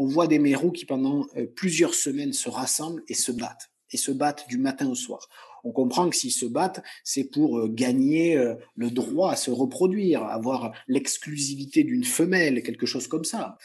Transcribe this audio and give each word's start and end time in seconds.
on 0.00 0.06
voit 0.06 0.26
des 0.26 0.38
mérous 0.38 0.72
qui 0.72 0.86
pendant 0.86 1.26
euh, 1.36 1.44
plusieurs 1.54 1.92
semaines 1.92 2.32
se 2.32 2.48
rassemblent 2.48 3.02
et 3.08 3.14
se 3.14 3.30
battent, 3.30 3.70
et 3.90 3.98
se 3.98 4.10
battent 4.10 4.46
du 4.48 4.56
matin 4.56 4.88
au 4.88 4.94
soir. 4.94 5.28
On 5.62 5.72
comprend 5.72 6.08
que 6.08 6.16
s'ils 6.16 6.32
se 6.32 6.46
battent, 6.46 6.82
c'est 7.04 7.24
pour 7.24 7.58
euh, 7.58 7.68
gagner 7.68 8.38
euh, 8.38 8.54
le 8.76 8.90
droit 8.90 9.32
à 9.32 9.36
se 9.36 9.50
reproduire, 9.50 10.22
avoir 10.22 10.72
l'exclusivité 10.88 11.84
d'une 11.84 12.04
femelle, 12.04 12.62
quelque 12.62 12.86
chose 12.86 13.08
comme 13.08 13.26
ça. 13.26 13.58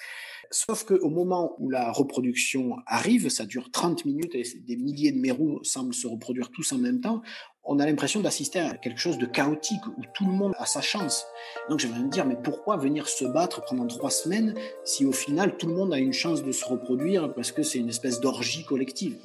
Sauf 0.52 0.86
qu'au 0.86 1.10
moment 1.10 1.56
où 1.60 1.70
la 1.70 1.92
reproduction 1.92 2.78
arrive, 2.86 3.30
ça 3.30 3.46
dure 3.46 3.72
30 3.72 4.06
minutes 4.06 4.36
et 4.36 4.44
des 4.66 4.78
milliers 4.78 5.12
de 5.12 5.20
mérous 5.20 5.60
semblent 5.64 5.94
se 5.94 6.08
reproduire 6.08 6.52
tous 6.52 6.72
en 6.74 6.78
même 6.78 7.02
temps, 7.02 7.22
on 7.64 7.80
a 7.80 7.86
l'impression 7.86 8.22
d'assister 8.22 8.60
à 8.60 8.76
quelque 8.78 9.00
chose 9.00 9.18
de 9.18 9.26
chaotique 9.26 9.86
où 9.88 10.02
tout 10.14 10.26
le 10.26 10.32
monde 10.32 10.54
a 10.58 10.66
sa 10.66 10.82
chance. 10.82 11.26
Donc 11.70 11.80
j'aimerais 11.80 12.04
me 12.04 12.10
dire, 12.10 12.26
mais 12.26 12.38
pourquoi 12.42 12.78
venir 12.78 13.08
se 13.08 13.26
battre 13.26 13.64
pendant 13.68 13.88
trois 13.88 14.12
semaines 14.12 14.56
si 14.84 15.06
au 15.06 15.12
final 15.12 15.58
tout 15.58 15.68
le 15.68 15.74
monde 15.74 15.94
a 15.94 15.98
une 15.98 16.14
chance 16.14 16.44
de 16.44 16.52
se 16.52 16.66
reproduire 16.66 17.34
parce 17.34 17.52
que 17.52 17.64
c'est 17.64 17.80
une 17.80 17.90
espèce 17.90 18.22
d'orgie 18.22 18.66
collective? 18.66 19.18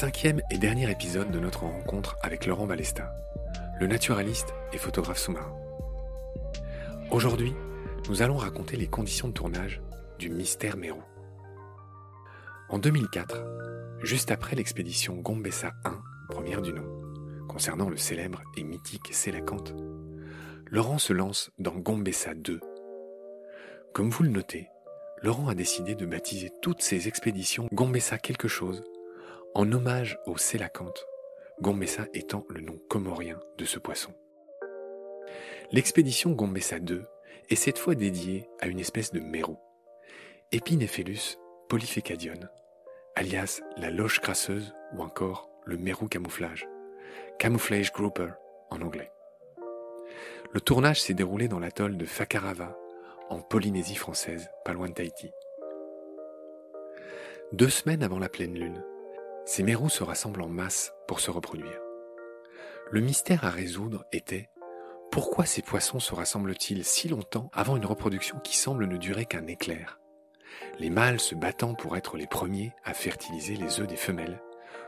Cinquième 0.00 0.40
et 0.48 0.58
dernier 0.58 0.88
épisode 0.88 1.32
de 1.32 1.40
notre 1.40 1.64
rencontre 1.64 2.14
avec 2.22 2.46
Laurent 2.46 2.68
Balesta 2.68 3.12
le 3.80 3.88
naturaliste 3.88 4.54
et 4.72 4.78
photographe 4.78 5.18
sous-marin. 5.18 5.52
Aujourd'hui, 7.10 7.52
nous 8.08 8.22
allons 8.22 8.36
raconter 8.36 8.76
les 8.76 8.86
conditions 8.86 9.26
de 9.26 9.32
tournage 9.32 9.82
du 10.20 10.30
Mystère 10.30 10.76
Mérou. 10.76 11.02
En 12.68 12.78
2004, 12.78 13.42
juste 14.04 14.30
après 14.30 14.54
l'expédition 14.54 15.16
Gombessa 15.16 15.72
1, 15.84 16.00
première 16.28 16.62
du 16.62 16.72
nom, 16.72 16.86
concernant 17.48 17.90
le 17.90 17.96
célèbre 17.96 18.40
et 18.56 18.62
mythique 18.62 19.12
Sélacanthe, 19.12 19.74
Laurent 20.70 20.98
se 20.98 21.12
lance 21.12 21.50
dans 21.58 21.74
Gombessa 21.74 22.34
2. 22.34 22.60
Comme 23.92 24.10
vous 24.10 24.22
le 24.22 24.30
notez, 24.30 24.68
Laurent 25.22 25.48
a 25.48 25.56
décidé 25.56 25.96
de 25.96 26.06
baptiser 26.06 26.52
toutes 26.62 26.82
ses 26.82 27.08
expéditions 27.08 27.68
Gombessa 27.72 28.16
quelque 28.16 28.46
chose, 28.46 28.84
en 29.54 29.72
hommage 29.72 30.18
au 30.26 30.36
Sélacanthe, 30.36 31.04
Gombessa 31.60 32.06
étant 32.14 32.44
le 32.48 32.60
nom 32.60 32.78
comorien 32.88 33.40
de 33.56 33.64
ce 33.64 33.78
poisson. 33.78 34.12
L'expédition 35.72 36.30
Gombessa 36.30 36.78
2 36.78 37.04
est 37.50 37.56
cette 37.56 37.78
fois 37.78 37.94
dédiée 37.94 38.48
à 38.60 38.66
une 38.66 38.80
espèce 38.80 39.12
de 39.12 39.20
mérou, 39.20 39.58
Epinephelus 40.52 41.38
polyphecadion, 41.68 42.40
alias 43.14 43.60
la 43.76 43.90
loche 43.90 44.20
crasseuse 44.20 44.74
ou 44.94 45.02
encore 45.02 45.50
le 45.64 45.76
mérou 45.76 46.08
camouflage, 46.08 46.66
camouflage 47.38 47.92
grouper 47.92 48.30
en 48.70 48.80
anglais. 48.80 49.10
Le 50.52 50.60
tournage 50.60 51.02
s'est 51.02 51.14
déroulé 51.14 51.48
dans 51.48 51.58
l'atoll 51.58 51.96
de 51.98 52.06
Fakarava, 52.06 52.74
en 53.28 53.40
Polynésie 53.40 53.96
française, 53.96 54.48
pas 54.64 54.72
loin 54.72 54.88
de 54.88 54.94
Tahiti. 54.94 55.30
Deux 57.52 57.68
semaines 57.68 58.02
avant 58.02 58.18
la 58.18 58.30
pleine 58.30 58.54
lune, 58.54 58.82
ces 59.48 59.62
mérous 59.62 59.88
se 59.88 60.04
rassemblent 60.04 60.42
en 60.42 60.48
masse 60.50 60.92
pour 61.06 61.20
se 61.20 61.30
reproduire. 61.30 61.80
Le 62.90 63.00
mystère 63.00 63.46
à 63.46 63.50
résoudre 63.50 64.04
était 64.12 64.50
pourquoi 65.10 65.46
ces 65.46 65.62
poissons 65.62 66.00
se 66.00 66.14
rassemblent-ils 66.14 66.84
si 66.84 67.08
longtemps 67.08 67.48
avant 67.54 67.78
une 67.78 67.86
reproduction 67.86 68.38
qui 68.40 68.54
semble 68.54 68.84
ne 68.84 68.98
durer 68.98 69.24
qu'un 69.24 69.46
éclair? 69.46 70.00
Les 70.78 70.90
mâles 70.90 71.18
se 71.18 71.34
battant 71.34 71.72
pour 71.72 71.96
être 71.96 72.18
les 72.18 72.26
premiers 72.26 72.74
à 72.84 72.92
fertiliser 72.92 73.56
les 73.56 73.80
œufs 73.80 73.86
des 73.86 73.96
femelles, 73.96 74.42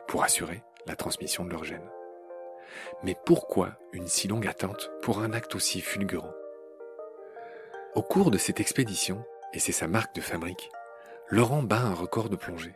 pour 0.06 0.25
assurer 0.25 0.62
la 0.87 0.94
transmission 0.94 1.47
de 1.47 1.50
leurs 1.50 1.65
gènes. 1.65 1.91
Mais 3.03 3.16
pourquoi 3.25 3.78
une 3.94 4.09
si 4.09 4.28
longue 4.28 4.47
attente 4.47 4.91
pour 5.00 5.21
un 5.21 5.32
acte 5.32 5.54
aussi 5.54 5.81
fulgurant? 5.81 6.34
Au 7.94 8.03
cours 8.03 8.31
de 8.31 8.37
cette 8.37 8.60
expédition, 8.60 9.25
et 9.54 9.59
c'est 9.59 9.72
sa 9.72 9.88
marque 9.88 10.15
de 10.15 10.21
fabrique, 10.21 10.69
Laurent 11.28 11.62
bat 11.62 11.81
un 11.81 11.94
record 11.94 12.28
de 12.28 12.37
plongée 12.37 12.75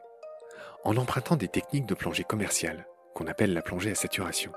en 0.84 0.97
empruntant 0.97 1.37
des 1.37 1.49
techniques 1.49 1.87
de 1.87 1.95
plongée 1.95 2.25
commerciale, 2.25 2.87
qu'on 3.15 3.27
appelle 3.27 3.55
la 3.55 3.62
plongée 3.62 3.91
à 3.91 3.95
saturation. 3.95 4.53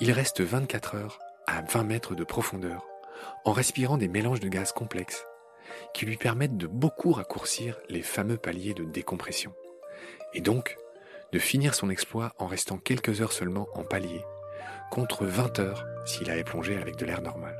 Il 0.00 0.10
reste 0.10 0.40
24 0.40 0.94
heures 0.96 1.18
à 1.46 1.62
20 1.62 1.84
mètres 1.84 2.14
de 2.14 2.24
profondeur, 2.24 2.86
en 3.44 3.52
respirant 3.52 3.98
des 3.98 4.08
mélanges 4.08 4.40
de 4.40 4.48
gaz 4.48 4.72
complexes, 4.72 5.24
qui 5.92 6.06
lui 6.06 6.16
permettent 6.16 6.56
de 6.56 6.66
beaucoup 6.66 7.12
raccourcir 7.12 7.78
les 7.88 8.02
fameux 8.02 8.36
paliers 8.36 8.74
de 8.74 8.84
décompression, 8.84 9.52
et 10.32 10.40
donc 10.40 10.76
de 11.32 11.38
finir 11.38 11.74
son 11.74 11.90
exploit 11.90 12.32
en 12.38 12.46
restant 12.46 12.78
quelques 12.78 13.20
heures 13.20 13.32
seulement 13.32 13.68
en 13.74 13.84
palier, 13.84 14.24
contre 14.90 15.24
20 15.26 15.58
heures 15.58 15.84
s'il 16.06 16.30
avait 16.30 16.44
plongé 16.44 16.76
avec 16.76 16.96
de 16.96 17.04
l'air 17.04 17.20
normal. 17.20 17.58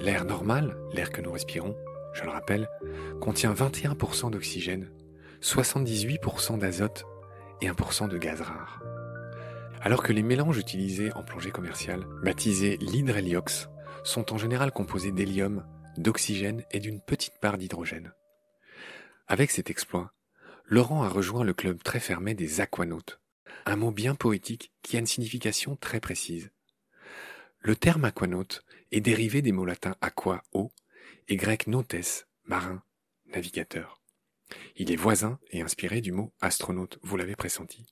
L'air 0.00 0.24
normal, 0.24 0.76
l'air 0.92 1.10
que 1.10 1.20
nous 1.20 1.32
respirons, 1.32 1.76
je 2.12 2.24
le 2.24 2.30
rappelle, 2.30 2.68
contient 3.20 3.52
21% 3.52 4.30
d'oxygène 4.30 4.90
78% 5.42 6.58
d'azote 6.58 7.04
et 7.62 7.68
1% 7.68 8.08
de 8.08 8.18
gaz 8.18 8.42
rare. 8.42 8.82
Alors 9.80 10.02
que 10.02 10.12
les 10.12 10.22
mélanges 10.22 10.58
utilisés 10.58 11.12
en 11.14 11.22
plongée 11.22 11.50
commerciale, 11.50 12.04
baptisés 12.22 12.76
l'hydréliox, 12.78 13.68
sont 14.04 14.32
en 14.32 14.38
général 14.38 14.70
composés 14.70 15.12
d'hélium, 15.12 15.64
d'oxygène 15.96 16.64
et 16.70 16.78
d'une 16.78 17.00
petite 17.00 17.38
part 17.40 17.56
d'hydrogène. 17.56 18.12
Avec 19.28 19.50
cet 19.50 19.70
exploit, 19.70 20.12
Laurent 20.66 21.02
a 21.02 21.08
rejoint 21.08 21.44
le 21.44 21.54
club 21.54 21.82
très 21.82 22.00
fermé 22.00 22.34
des 22.34 22.60
aquanautes, 22.60 23.20
un 23.64 23.76
mot 23.76 23.90
bien 23.90 24.14
poétique 24.14 24.72
qui 24.82 24.96
a 24.96 25.00
une 25.00 25.06
signification 25.06 25.76
très 25.76 26.00
précise. 26.00 26.50
Le 27.60 27.76
terme 27.76 28.04
aquanaute 28.04 28.62
est 28.92 29.00
dérivé 29.00 29.40
des 29.40 29.52
mots 29.52 29.64
latins 29.64 29.96
aqua, 30.00 30.42
eau, 30.52 30.70
et 31.28 31.36
grec 31.36 31.66
nautes, 31.66 32.26
marin, 32.44 32.82
navigateur. 33.26 33.99
Il 34.76 34.90
est 34.90 34.96
voisin 34.96 35.38
et 35.50 35.62
inspiré 35.62 36.00
du 36.00 36.12
mot 36.12 36.32
astronaute, 36.40 36.98
vous 37.02 37.16
l'avez 37.16 37.36
pressenti. 37.36 37.86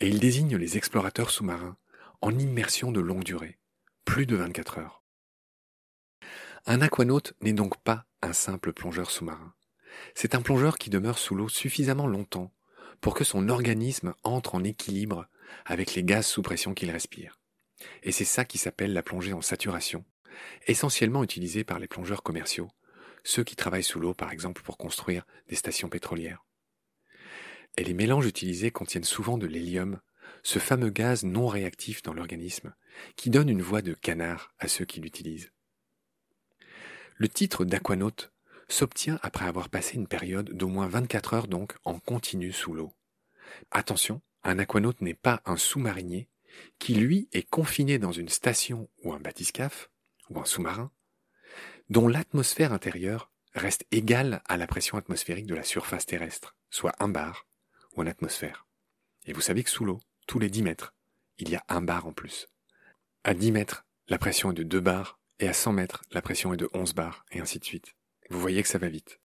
Et 0.00 0.08
il 0.08 0.18
désigne 0.18 0.56
les 0.56 0.76
explorateurs 0.76 1.30
sous-marins 1.30 1.76
en 2.20 2.38
immersion 2.38 2.92
de 2.92 3.00
longue 3.00 3.24
durée, 3.24 3.58
plus 4.04 4.26
de 4.26 4.36
24 4.36 4.78
heures. 4.78 5.02
Un 6.66 6.80
aquanaute 6.80 7.34
n'est 7.40 7.52
donc 7.52 7.78
pas 7.82 8.06
un 8.22 8.32
simple 8.32 8.72
plongeur 8.72 9.10
sous-marin. 9.10 9.54
C'est 10.14 10.34
un 10.34 10.42
plongeur 10.42 10.78
qui 10.78 10.90
demeure 10.90 11.18
sous 11.18 11.34
l'eau 11.34 11.48
suffisamment 11.48 12.06
longtemps 12.06 12.52
pour 13.00 13.14
que 13.14 13.24
son 13.24 13.48
organisme 13.48 14.14
entre 14.24 14.54
en 14.54 14.64
équilibre 14.64 15.26
avec 15.64 15.94
les 15.94 16.04
gaz 16.04 16.26
sous 16.26 16.42
pression 16.42 16.74
qu'il 16.74 16.90
respire. 16.90 17.40
Et 18.02 18.12
c'est 18.12 18.24
ça 18.24 18.44
qui 18.44 18.58
s'appelle 18.58 18.92
la 18.92 19.02
plongée 19.02 19.32
en 19.32 19.40
saturation, 19.40 20.04
essentiellement 20.66 21.24
utilisée 21.24 21.64
par 21.64 21.78
les 21.78 21.88
plongeurs 21.88 22.22
commerciaux, 22.22 22.70
ceux 23.24 23.44
qui 23.44 23.56
travaillent 23.56 23.84
sous 23.84 24.00
l'eau 24.00 24.14
par 24.14 24.32
exemple 24.32 24.62
pour 24.62 24.78
construire 24.78 25.26
des 25.48 25.56
stations 25.56 25.88
pétrolières. 25.88 26.44
Et 27.76 27.84
les 27.84 27.94
mélanges 27.94 28.26
utilisés 28.26 28.70
contiennent 28.70 29.04
souvent 29.04 29.38
de 29.38 29.46
l'hélium, 29.46 30.00
ce 30.42 30.58
fameux 30.58 30.90
gaz 30.90 31.24
non 31.24 31.46
réactif 31.46 32.02
dans 32.02 32.14
l'organisme, 32.14 32.74
qui 33.16 33.30
donne 33.30 33.48
une 33.48 33.62
voix 33.62 33.82
de 33.82 33.94
canard 33.94 34.52
à 34.58 34.68
ceux 34.68 34.84
qui 34.84 35.00
l'utilisent. 35.00 35.52
Le 37.16 37.28
titre 37.28 37.64
d'aquanaute 37.64 38.32
s'obtient 38.68 39.18
après 39.22 39.46
avoir 39.46 39.68
passé 39.68 39.96
une 39.96 40.06
période 40.06 40.50
d'au 40.52 40.68
moins 40.68 40.88
24 40.88 41.34
heures 41.34 41.48
donc 41.48 41.74
en 41.84 41.98
continu 41.98 42.52
sous 42.52 42.72
l'eau. 42.72 42.94
Attention, 43.70 44.22
un 44.42 44.58
aquanaute 44.58 45.00
n'est 45.00 45.14
pas 45.14 45.42
un 45.44 45.56
sous-marinier 45.56 46.28
qui 46.78 46.94
lui 46.94 47.28
est 47.32 47.48
confiné 47.48 47.98
dans 47.98 48.12
une 48.12 48.28
station 48.28 48.88
ou 49.02 49.12
un 49.12 49.20
bathyscaphe 49.20 49.90
ou 50.30 50.40
un 50.40 50.44
sous-marin 50.44 50.90
dont 51.90 52.06
l'atmosphère 52.06 52.72
intérieure 52.72 53.30
reste 53.54 53.84
égale 53.90 54.42
à 54.46 54.56
la 54.56 54.68
pression 54.68 54.96
atmosphérique 54.96 55.46
de 55.46 55.56
la 55.56 55.64
surface 55.64 56.06
terrestre, 56.06 56.56
soit 56.70 56.94
un 57.00 57.08
bar 57.08 57.46
ou 57.94 58.02
une 58.02 58.08
atmosphère. 58.08 58.66
Et 59.26 59.32
vous 59.32 59.40
savez 59.40 59.64
que 59.64 59.70
sous 59.70 59.84
l'eau, 59.84 60.00
tous 60.28 60.38
les 60.38 60.48
10 60.48 60.62
mètres, 60.62 60.94
il 61.38 61.50
y 61.50 61.56
a 61.56 61.64
un 61.68 61.82
bar 61.82 62.06
en 62.06 62.12
plus. 62.12 62.48
À 63.24 63.34
10 63.34 63.50
mètres, 63.50 63.84
la 64.08 64.18
pression 64.18 64.52
est 64.52 64.54
de 64.54 64.62
2 64.62 64.80
bars, 64.80 65.18
et 65.40 65.48
à 65.48 65.52
100 65.52 65.72
mètres, 65.72 66.02
la 66.12 66.22
pression 66.22 66.54
est 66.54 66.58
de 66.58 66.70
11 66.72 66.94
bars, 66.94 67.24
et 67.32 67.40
ainsi 67.40 67.58
de 67.58 67.64
suite. 67.64 67.96
Vous 68.30 68.40
voyez 68.40 68.62
que 68.62 68.68
ça 68.68 68.78
va 68.78 68.88
vite. 68.88 69.20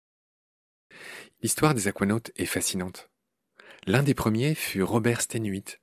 L'histoire 1.41 1.73
des 1.73 1.89
aquanautes 1.89 2.31
est 2.37 2.45
fascinante. 2.45 3.09
L'un 3.87 4.03
des 4.03 4.13
premiers 4.13 4.55
fut 4.55 4.83
Robert 4.83 5.21
Stenuit, 5.21 5.81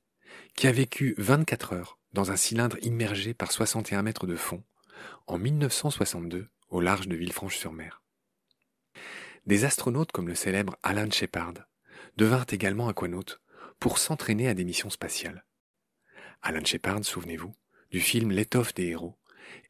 qui 0.56 0.66
a 0.66 0.72
vécu 0.72 1.14
24 1.18 1.74
heures 1.74 1.98
dans 2.14 2.30
un 2.30 2.36
cylindre 2.36 2.78
immergé 2.80 3.34
par 3.34 3.52
61 3.52 4.02
mètres 4.02 4.26
de 4.26 4.36
fond 4.36 4.64
en 5.26 5.38
1962 5.38 6.48
au 6.70 6.80
large 6.80 7.08
de 7.08 7.16
Villefranche-sur-Mer. 7.16 8.02
Des 9.46 9.64
astronautes 9.64 10.12
comme 10.12 10.28
le 10.28 10.34
célèbre 10.34 10.76
Alan 10.82 11.10
Shepard 11.10 11.54
devinrent 12.16 12.46
également 12.50 12.88
aquanautes 12.88 13.40
pour 13.78 13.98
s'entraîner 13.98 14.48
à 14.48 14.54
des 14.54 14.64
missions 14.64 14.90
spatiales. 14.90 15.44
Alan 16.42 16.64
Shepard, 16.64 17.04
souvenez-vous, 17.04 17.52
du 17.90 18.00
film 18.00 18.30
L'étoffe 18.30 18.74
des 18.74 18.86
héros, 18.86 19.18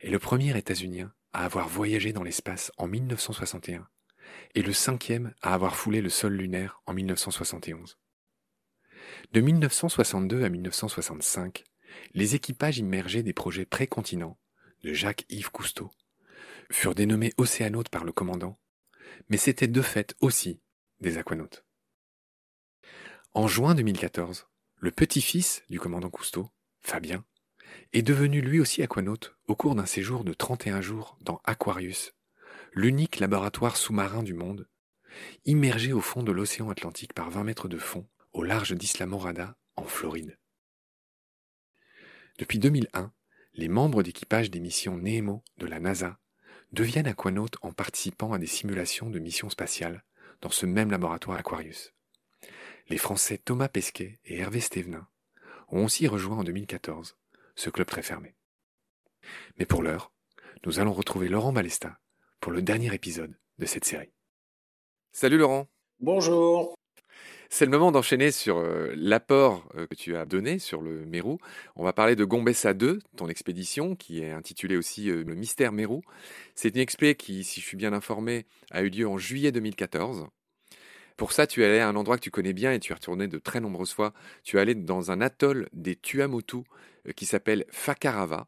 est 0.01 0.11
le 0.11 0.19
premier 0.19 0.57
états-unien 0.57 1.13
à 1.33 1.45
avoir 1.45 1.69
voyagé 1.69 2.13
dans 2.13 2.23
l'espace 2.23 2.73
en 2.77 2.87
1961 2.87 3.89
et 4.55 4.63
le 4.63 4.73
cinquième 4.73 5.33
à 5.43 5.55
avoir 5.55 5.77
foulé 5.77 6.01
le 6.01 6.11
sol 6.11 6.35
lunaire 6.35 6.83
en 6.87 6.93
1971. 6.93 7.99
De 9.33 9.41
1962 9.41 10.45
à 10.45 10.49
1965, 10.49 11.65
les 12.15 12.35
équipages 12.35 12.79
immergés 12.79 13.23
des 13.23 13.33
projets 13.33 13.65
précontinents 13.65 14.39
de 14.83 14.93
Jacques-Yves 14.93 15.51
Cousteau 15.51 15.91
furent 16.71 16.95
dénommés 16.95 17.33
océanautes 17.37 17.89
par 17.89 18.05
le 18.05 18.13
commandant, 18.13 18.59
mais 19.29 19.37
c'étaient 19.37 19.69
de 19.69 19.83
fait 19.83 20.15
aussi 20.21 20.61
des 21.01 21.19
aquanautes. 21.19 21.65
En 23.33 23.49
juin 23.49 23.75
2014, 23.75 24.49
le 24.77 24.91
petit-fils 24.91 25.63
du 25.69 25.79
commandant 25.79 26.11
Cousteau, 26.11 26.51
Fabien, 26.81 27.25
est 27.93 28.03
devenu 28.03 28.41
lui 28.41 28.61
aussi 28.61 28.83
aquanaute 28.83 29.37
au 29.47 29.55
cours 29.55 29.75
d'un 29.75 29.87
séjour 29.87 30.25
de 30.25 30.33
31 30.33 30.81
jours 30.81 31.17
dans 31.21 31.41
Aquarius, 31.45 32.15
l'unique 32.73 33.19
laboratoire 33.19 33.77
sous-marin 33.77 34.23
du 34.23 34.35
monde, 34.35 34.69
immergé 35.45 35.93
au 35.93 36.01
fond 36.01 36.23
de 36.23 36.33
l'océan 36.33 36.71
Atlantique 36.71 37.15
par 37.15 37.31
20 37.31 37.45
mètres 37.45 37.69
de 37.69 37.79
fond, 37.79 38.09
au 38.33 38.43
large 38.43 38.73
d'Islamorada, 38.73 39.57
en 39.77 39.85
Floride. 39.85 40.39
Depuis 42.39 42.59
2001, 42.59 43.13
les 43.55 43.69
membres 43.69 44.03
d'équipage 44.03 44.51
des 44.51 44.61
missions 44.61 44.97
Nemo 44.97 45.45
de 45.57 45.67
la 45.67 45.81
NASA 45.81 46.20
deviennent 46.73 47.07
aquanautes 47.07 47.57
en 47.63 47.73
participant 47.73 48.33
à 48.33 48.39
des 48.39 48.47
simulations 48.47 49.11
de 49.11 49.19
missions 49.19 49.51
spatiales 49.51 50.05
dans 50.41 50.51
ce 50.51 50.67
même 50.67 50.91
laboratoire 50.91 51.39
Aquarius. 51.39 51.93
Les 52.89 52.99
Français 52.99 53.39
Thomas 53.39 53.69
Pesquet 53.69 54.19
et 54.25 54.39
Hervé 54.39 54.61
Stevenin 54.61 55.07
ont 55.69 55.85
aussi 55.85 56.07
rejoint 56.07 56.39
en 56.39 56.45
2014 56.45 57.17
ce 57.55 57.71
club 57.71 57.87
très 57.87 58.03
fermé. 58.03 58.35
Mais 59.59 59.67
pour 59.67 59.83
l'heure, 59.83 60.13
nous 60.65 60.81
allons 60.81 60.93
retrouver 60.93 61.29
Laurent 61.29 61.53
Balesta 61.53 62.01
pour 62.41 62.53
le 62.53 62.63
dernier 62.63 62.95
épisode 62.95 63.39
de 63.59 63.67
cette 63.67 63.85
série. 63.85 64.13
Salut 65.13 65.39
Laurent. 65.39 65.69
Bonjour. 66.01 66.75
C'est 67.53 67.65
le 67.65 67.73
moment 67.73 67.91
d'enchaîner 67.91 68.31
sur 68.31 68.59
euh, 68.59 68.93
l'apport 68.95 69.69
euh, 69.75 69.89
que 69.89 69.97
tu 69.97 70.17
as 70.17 70.25
donné 70.25 70.61
sur 70.61 70.81
le 70.81 71.05
Mérou. 71.05 71.39
On 71.75 71.83
va 71.83 71.93
parler 71.93 72.15
de 72.15 72.25
Gombessa 72.25 72.75
2, 72.75 73.01
ton 73.17 73.29
expédition, 73.29 73.97
qui 73.97 74.23
est 74.23 74.31
intitulée 74.31 74.77
aussi 74.77 75.11
euh, 75.11 75.25
Le 75.25 75.35
Mystère 75.35 75.73
Mérou. 75.73 76.01
C'est 76.55 76.69
une 76.69 76.81
expé 76.81 77.17
qui, 77.17 77.43
si 77.43 77.61
je 77.61 77.67
suis 77.67 77.77
bien 77.77 77.93
informé, 77.93 78.47
a 78.71 78.83
eu 78.83 78.89
lieu 78.89 79.09
en 79.09 79.19
juillet 79.19 79.51
2014. 79.51 80.29
Pour 81.17 81.33
ça, 81.33 81.49
tu 81.49 81.65
es 81.65 81.67
allé 81.67 81.81
à 81.81 81.89
un 81.89 81.97
endroit 81.97 82.19
que 82.19 82.23
tu 82.23 82.31
connais 82.31 82.53
bien 82.53 82.73
et 82.73 82.79
tu 82.79 82.93
es 82.93 82.95
retourné 82.95 83.27
de 83.27 83.39
très 83.39 83.59
nombreuses 83.59 83.93
fois. 83.93 84.15
Tu 84.45 84.57
es 84.57 84.61
allé 84.61 84.77
dans 84.77 85.11
un 85.11 85.21
atoll 85.21 85.69
des 85.73 85.97
Tuamotu 85.97 86.63
qui 87.17 87.27
s'appelle 87.27 87.65
Fakarava. 87.71 88.47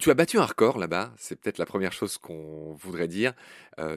Tu 0.00 0.10
as 0.10 0.14
battu 0.14 0.38
un 0.38 0.46
record 0.46 0.78
là-bas, 0.78 1.12
c'est 1.18 1.38
peut-être 1.38 1.58
la 1.58 1.66
première 1.66 1.92
chose 1.92 2.16
qu'on 2.16 2.72
voudrait 2.72 3.06
dire. 3.06 3.34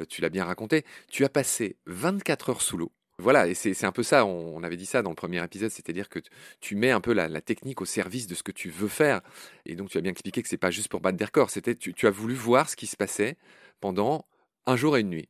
tu 0.09 0.21
l'as 0.21 0.29
bien 0.29 0.45
raconté. 0.45 0.85
Tu 1.09 1.24
as 1.24 1.29
passé 1.29 1.77
24 1.88 2.50
heures 2.50 2.62
sous 2.62 2.77
l'eau. 2.77 2.91
Voilà, 3.19 3.48
et 3.48 3.56
c'est 3.56 3.84
un 3.84 3.92
peu 3.92 4.04
ça, 4.04 4.28
on, 4.28 4.62
avait 4.62 4.78
dit 4.78 4.86
ça 4.86 5.02
dans 5.02 5.10
le 5.10 5.16
premier 5.16 5.44
épisode, 5.44 5.72
c'est-à-dire 5.72 6.08
que 6.08 6.19
tu 6.62 6.75
mets 6.75 6.92
un 6.92 7.02
peu 7.02 7.14
la, 7.14 7.42
technique 7.42 7.81
au 7.81 7.86
service 7.86 8.28
de 8.28 8.36
ce 8.36 8.44
que 8.44 8.52
tu 8.52 8.69
veux 8.69 8.88
faire. 8.88 9.22
Et 9.66 9.75
donc 9.75 9.90
tu 9.90 9.98
as 9.98 10.02
bien 10.02 10.12
expliqué 10.12 10.44
que 10.44 10.48
c'est 10.48 10.58
pas 10.58 10.69
juste 10.69 10.88
pour 10.88 11.00
battre 11.02 11.18
des 11.18 11.25
records, 11.25 11.50
c'était 11.50 11.74
tu, 11.74 11.96
as 12.06 12.12
voulu 12.12 12.36
voir 12.36 12.69
ce 12.69 12.75
qui 12.75 12.86
se 12.86 12.96
passait 12.96 13.38
pendant 13.81 14.25
un 14.68 14.75
jour 14.75 14.98
et 14.98 15.02
une 15.02 15.10
nuit. 15.10 15.30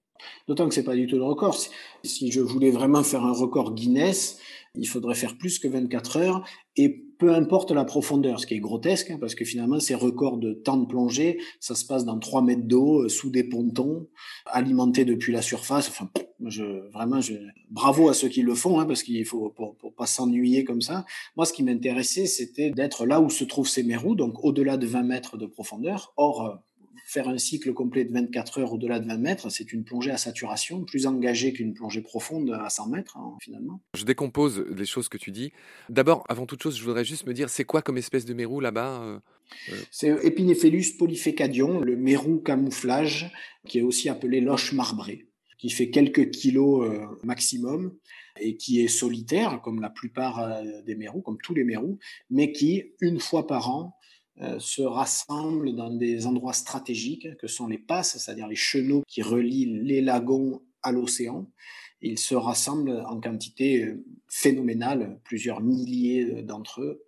D'autant 0.50 0.68
que 0.68 0.75
c'est 0.75 0.84
pas 0.84 0.95
du 0.95 1.07
tout 1.07 1.16
le 1.16 1.24
record. 1.24 1.57
Si 2.04 2.31
je 2.31 2.42
voulais 2.42 2.72
vraiment 2.72 3.04
faire 3.04 3.24
un 3.24 3.31
record 3.31 3.74
Guinness, 3.74 4.40
il 4.75 4.88
faudrait 4.88 5.16
faire 5.16 5.38
plus 5.38 5.57
que 5.57 5.69
24 5.69 6.18
heures 6.18 6.50
et 6.75 7.06
peu 7.18 7.34
importe 7.34 7.72
la 7.72 7.84
profondeur, 7.84 8.40
ce 8.40 8.48
qui 8.48 8.54
est 8.54 8.60
grotesque, 8.60 9.12
hein, 9.12 9.18
parce 9.19 9.36
que 9.36 9.46
finalement, 9.46 9.80
ces 9.80 9.96
records 9.96 10.38
de 10.38 10.54
temps 10.54 10.78
de 10.78 10.86
plongée, 10.86 11.40
ça 11.60 11.75
se 11.75 11.86
passe 11.86 12.06
dans 12.06 12.19
3 12.19 12.42
mètres 12.42 12.68
d'eau, 12.68 13.04
euh, 13.04 13.10
sous 13.10 13.30
des 13.30 13.44
pontons, 13.44 14.08
alimentés 14.46 15.06
depuis 15.06 15.34
la 15.34 15.42
surface. 15.42 15.90
Enfin, 15.90 16.10
je, 16.46 16.64
vraiment, 16.92 17.22
je, 17.22 17.34
bravo 17.69 18.10
à 18.10 18.14
ceux 18.14 18.28
qui 18.28 18.42
le 18.42 18.54
font, 18.56 18.80
hein, 18.80 18.86
parce 18.86 19.04
qu'il 19.04 19.25
faut 19.25 19.50
pour, 19.50 19.75
pour 19.75 19.94
pas 19.94 20.06
s'ennuyer 20.06 20.64
comme 20.64 20.81
ça. 20.81 21.06
Moi, 21.36 21.46
ce 21.46 21.54
qui 21.54 21.64
m'intéressait, 21.64 22.28
c'était 22.28 22.72
d'être 22.72 23.06
là 23.06 23.19
où 23.22 23.30
se 23.30 23.44
trouvent 23.44 23.68
ces 23.68 23.84
mérous, 23.84 24.16
donc 24.16 24.44
au-delà 24.44 24.78
de 24.78 24.86
20 24.86 25.04
mètres 25.04 25.38
de 25.38 25.46
profondeur. 25.46 26.14
Or, 26.18 26.46
euh, 26.46 26.56
faire 27.05 27.27
un 27.27 27.38
cycle 27.38 27.73
complet 27.73 28.05
de 28.05 28.13
24 28.13 28.59
heures 28.59 28.73
au-delà 28.73 28.99
de 28.99 29.07
20 29.07 29.17
mètres, 29.17 29.49
c'est 29.49 29.71
une 29.73 29.83
plongée 29.83 30.11
à 30.11 30.17
saturation, 30.17 30.83
plus 30.83 31.07
engagée 31.07 31.53
qu'une 31.53 31.73
plongée 31.73 32.01
profonde 32.01 32.51
à 32.51 32.69
100 32.69 32.88
mètres, 32.89 33.17
hein, 33.17 33.38
finalement. 33.41 33.81
Je 33.95 34.03
décompose 34.03 34.65
les 34.75 34.85
choses 34.85 35.09
que 35.09 35.17
tu 35.17 35.31
dis. 35.31 35.51
D'abord, 35.89 36.23
avant 36.29 36.45
toute 36.45 36.61
chose, 36.61 36.77
je 36.77 36.83
voudrais 36.83 37.05
juste 37.05 37.25
me 37.25 37.33
dire, 37.33 37.49
c'est 37.49 37.65
quoi 37.65 37.81
comme 37.81 37.97
espèce 37.97 38.25
de 38.25 38.33
mérou 38.33 38.59
là-bas 38.59 39.01
euh, 39.03 39.19
euh? 39.71 39.75
C'est 39.91 40.09
Epinephelus 40.25 40.97
polyfecadion, 40.97 41.79
le 41.79 41.95
mérou 41.95 42.39
camouflage, 42.39 43.31
qui 43.67 43.79
est 43.79 43.83
aussi 43.83 44.09
appelé 44.09 44.41
loche 44.41 44.73
marbrée, 44.73 45.27
qui 45.57 45.69
fait 45.69 45.89
quelques 45.89 46.31
kilos 46.31 46.89
euh, 46.89 47.05
maximum 47.23 47.94
et 48.39 48.55
qui 48.55 48.81
est 48.81 48.88
solitaire, 48.88 49.61
comme 49.63 49.81
la 49.81 49.89
plupart 49.89 50.61
des 50.85 50.95
mérous, 50.95 51.21
comme 51.21 51.39
tous 51.41 51.55
les 51.55 51.63
mérous, 51.63 51.97
mais 52.29 52.51
qui, 52.51 52.94
une 53.01 53.19
fois 53.19 53.47
par 53.47 53.71
an, 53.71 53.96
euh, 54.42 54.60
se 54.60 54.81
rassemblent 54.81 55.75
dans 55.75 55.89
des 55.89 56.28
endroits 56.28 56.54
stratégiques 56.54 57.36
que 57.38 57.48
sont 57.48 57.68
les 57.68 57.78
passes, 57.78 58.18
c'est-à-dire 58.18 58.48
les 58.48 58.56
chenaux 58.56 59.04
qui 59.07 59.22
relient 59.22 59.81
les 59.84 60.01
lagons 60.01 60.62
à 60.84 60.92
l'océan. 60.92 61.50
Ils 62.01 62.19
se 62.19 62.36
rassemblent 62.36 63.04
en 63.07 63.19
quantité 63.19 63.84
euh, 63.84 64.06
phénoménale, 64.30 65.19
plusieurs 65.24 65.62
milliers 65.62 66.44
d'entre 66.44 66.81
eux, 66.81 67.04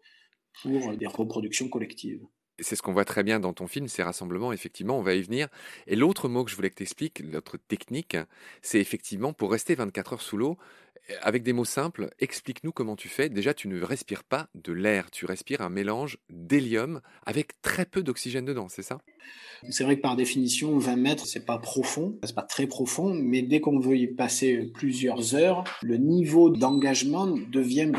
pour 0.61 0.95
des 0.97 1.07
reproductions 1.07 1.69
collectives. 1.69 2.25
C'est 2.61 2.75
ce 2.75 2.81
qu'on 2.81 2.93
voit 2.93 3.05
très 3.05 3.23
bien 3.23 3.39
dans 3.39 3.53
ton 3.53 3.67
film, 3.67 3.87
ces 3.87 4.03
rassemblements, 4.03 4.51
effectivement, 4.51 4.97
on 4.97 5.01
va 5.01 5.13
y 5.13 5.21
venir. 5.21 5.47
Et 5.87 5.95
l'autre 5.95 6.27
mot 6.27 6.43
que 6.43 6.51
je 6.51 6.55
voulais 6.55 6.69
que 6.69 6.75
tu 6.75 6.83
expliques, 6.83 7.19
l'autre 7.19 7.57
technique, 7.57 8.17
c'est 8.61 8.79
effectivement 8.79 9.33
pour 9.33 9.51
rester 9.51 9.75
24 9.75 10.13
heures 10.13 10.21
sous 10.21 10.35
l'eau, 10.35 10.57
avec 11.21 11.43
des 11.43 11.53
mots 11.53 11.65
simples, 11.65 12.09
explique-nous 12.19 12.71
comment 12.71 12.95
tu 12.95 13.09
fais. 13.09 13.29
Déjà, 13.29 13.53
tu 13.53 13.67
ne 13.67 13.81
respires 13.81 14.23
pas 14.23 14.49
de 14.55 14.73
l'air, 14.73 15.11
tu 15.11 15.25
respires 15.25 15.61
un 15.61 15.69
mélange 15.69 16.17
d'hélium 16.29 17.01
avec 17.25 17.61
très 17.61 17.85
peu 17.85 18.03
d'oxygène 18.03 18.45
dedans, 18.45 18.67
c'est 18.69 18.83
ça? 18.83 18.99
C'est 19.69 19.83
vrai 19.83 19.97
que 19.97 20.01
par 20.01 20.15
définition, 20.15 20.77
20 20.77 20.95
mètres, 20.95 21.25
c'est 21.25 21.45
pas 21.45 21.57
profond, 21.57 22.17
c'est 22.23 22.35
pas 22.35 22.43
très 22.43 22.67
profond, 22.67 23.13
mais 23.13 23.41
dès 23.41 23.59
qu'on 23.59 23.79
veut 23.79 23.97
y 23.97 24.07
passer 24.07 24.71
plusieurs 24.73 25.35
heures, 25.35 25.63
le 25.81 25.97
niveau 25.97 26.49
d'engagement 26.49 27.27
devient 27.27 27.91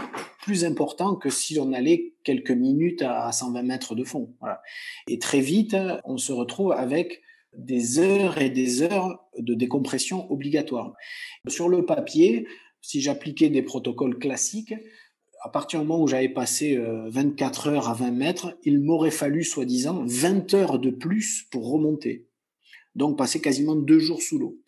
plus 0.43 0.65
important 0.65 1.17
que 1.17 1.29
si 1.31 1.59
on 1.59 1.73
allait 1.73 2.15
quelques 2.25 2.51
minutes 2.51 3.03
à 3.03 3.31
120 3.31 3.63
mètres 3.63 3.95
de 3.95 4.05
fond. 4.05 4.35
Et 5.07 5.19
très 5.19 5.41
vite, 5.41 5.77
on 6.05 6.17
se 6.17 6.33
retrouve 6.33 6.73
avec 6.73 7.23
des 7.57 7.99
heures 7.99 8.39
et 8.39 8.49
des 8.49 8.83
heures 8.83 9.25
de 9.37 9.55
décompression 9.55 10.31
obligatoire. 10.31 10.95
Sur 11.49 11.69
le 11.69 11.85
papier, 11.85 12.47
si 12.81 13.01
j'appliquais 13.01 13.51
des 13.51 13.63
protocoles 13.63 14.19
classiques, 14.19 14.75
à 15.43 15.49
partir 15.49 15.81
du 15.81 15.87
moment 15.87 16.03
où 16.03 16.07
j'avais 16.07 16.29
passé 16.29 16.79
24 16.79 17.67
euh, 17.67 17.71
heures 17.73 17.89
à 17.89 17.95
20 17.95 18.11
mètres, 18.11 18.59
il 18.65 18.81
m'aurait 18.81 19.11
fallu, 19.11 19.43
soi-disant, 19.43 20.05
20 20.07 20.55
heures 20.55 20.79
de 20.79 20.91
plus 20.91 21.47
pour 21.51 21.71
remonter. 21.71 22.27
Donc 22.95 23.17
passer 23.17 23.41
quasiment 23.41 23.77
deux 23.77 23.99
jours 23.99 24.21
sous 24.21 24.39
l'eau. 24.39 24.59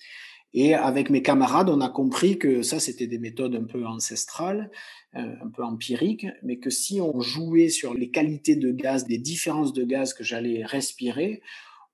Et 0.55 0.75
avec 0.75 1.09
mes 1.09 1.23
camarades, 1.23 1.71
on 1.71 1.81
a 1.81 1.89
compris 1.89 2.39
que 2.39 2.63
ça, 2.63 2.79
c'était 2.79 3.07
des 3.07 3.19
méthodes 3.19 3.55
un 3.55 3.65
peu 3.65 3.87
ancestrales, 3.87 4.71
euh, 5.15 5.35
un 5.43 5.49
peu 5.49 5.63
empiriques, 5.63 6.27
mais 6.43 6.59
que 6.59 6.69
si 6.71 7.01
on 7.01 7.21
jouait 7.21 7.69
sur 7.69 7.95
les 7.95 8.11
qualités 8.11 8.57
de 8.57 8.71
gaz, 8.71 9.07
des 9.07 9.19
différences 9.19 9.73
de 9.73 9.85
gaz 9.85 10.13
que 10.13 10.25
j'allais 10.25 10.65
respirer, 10.65 11.43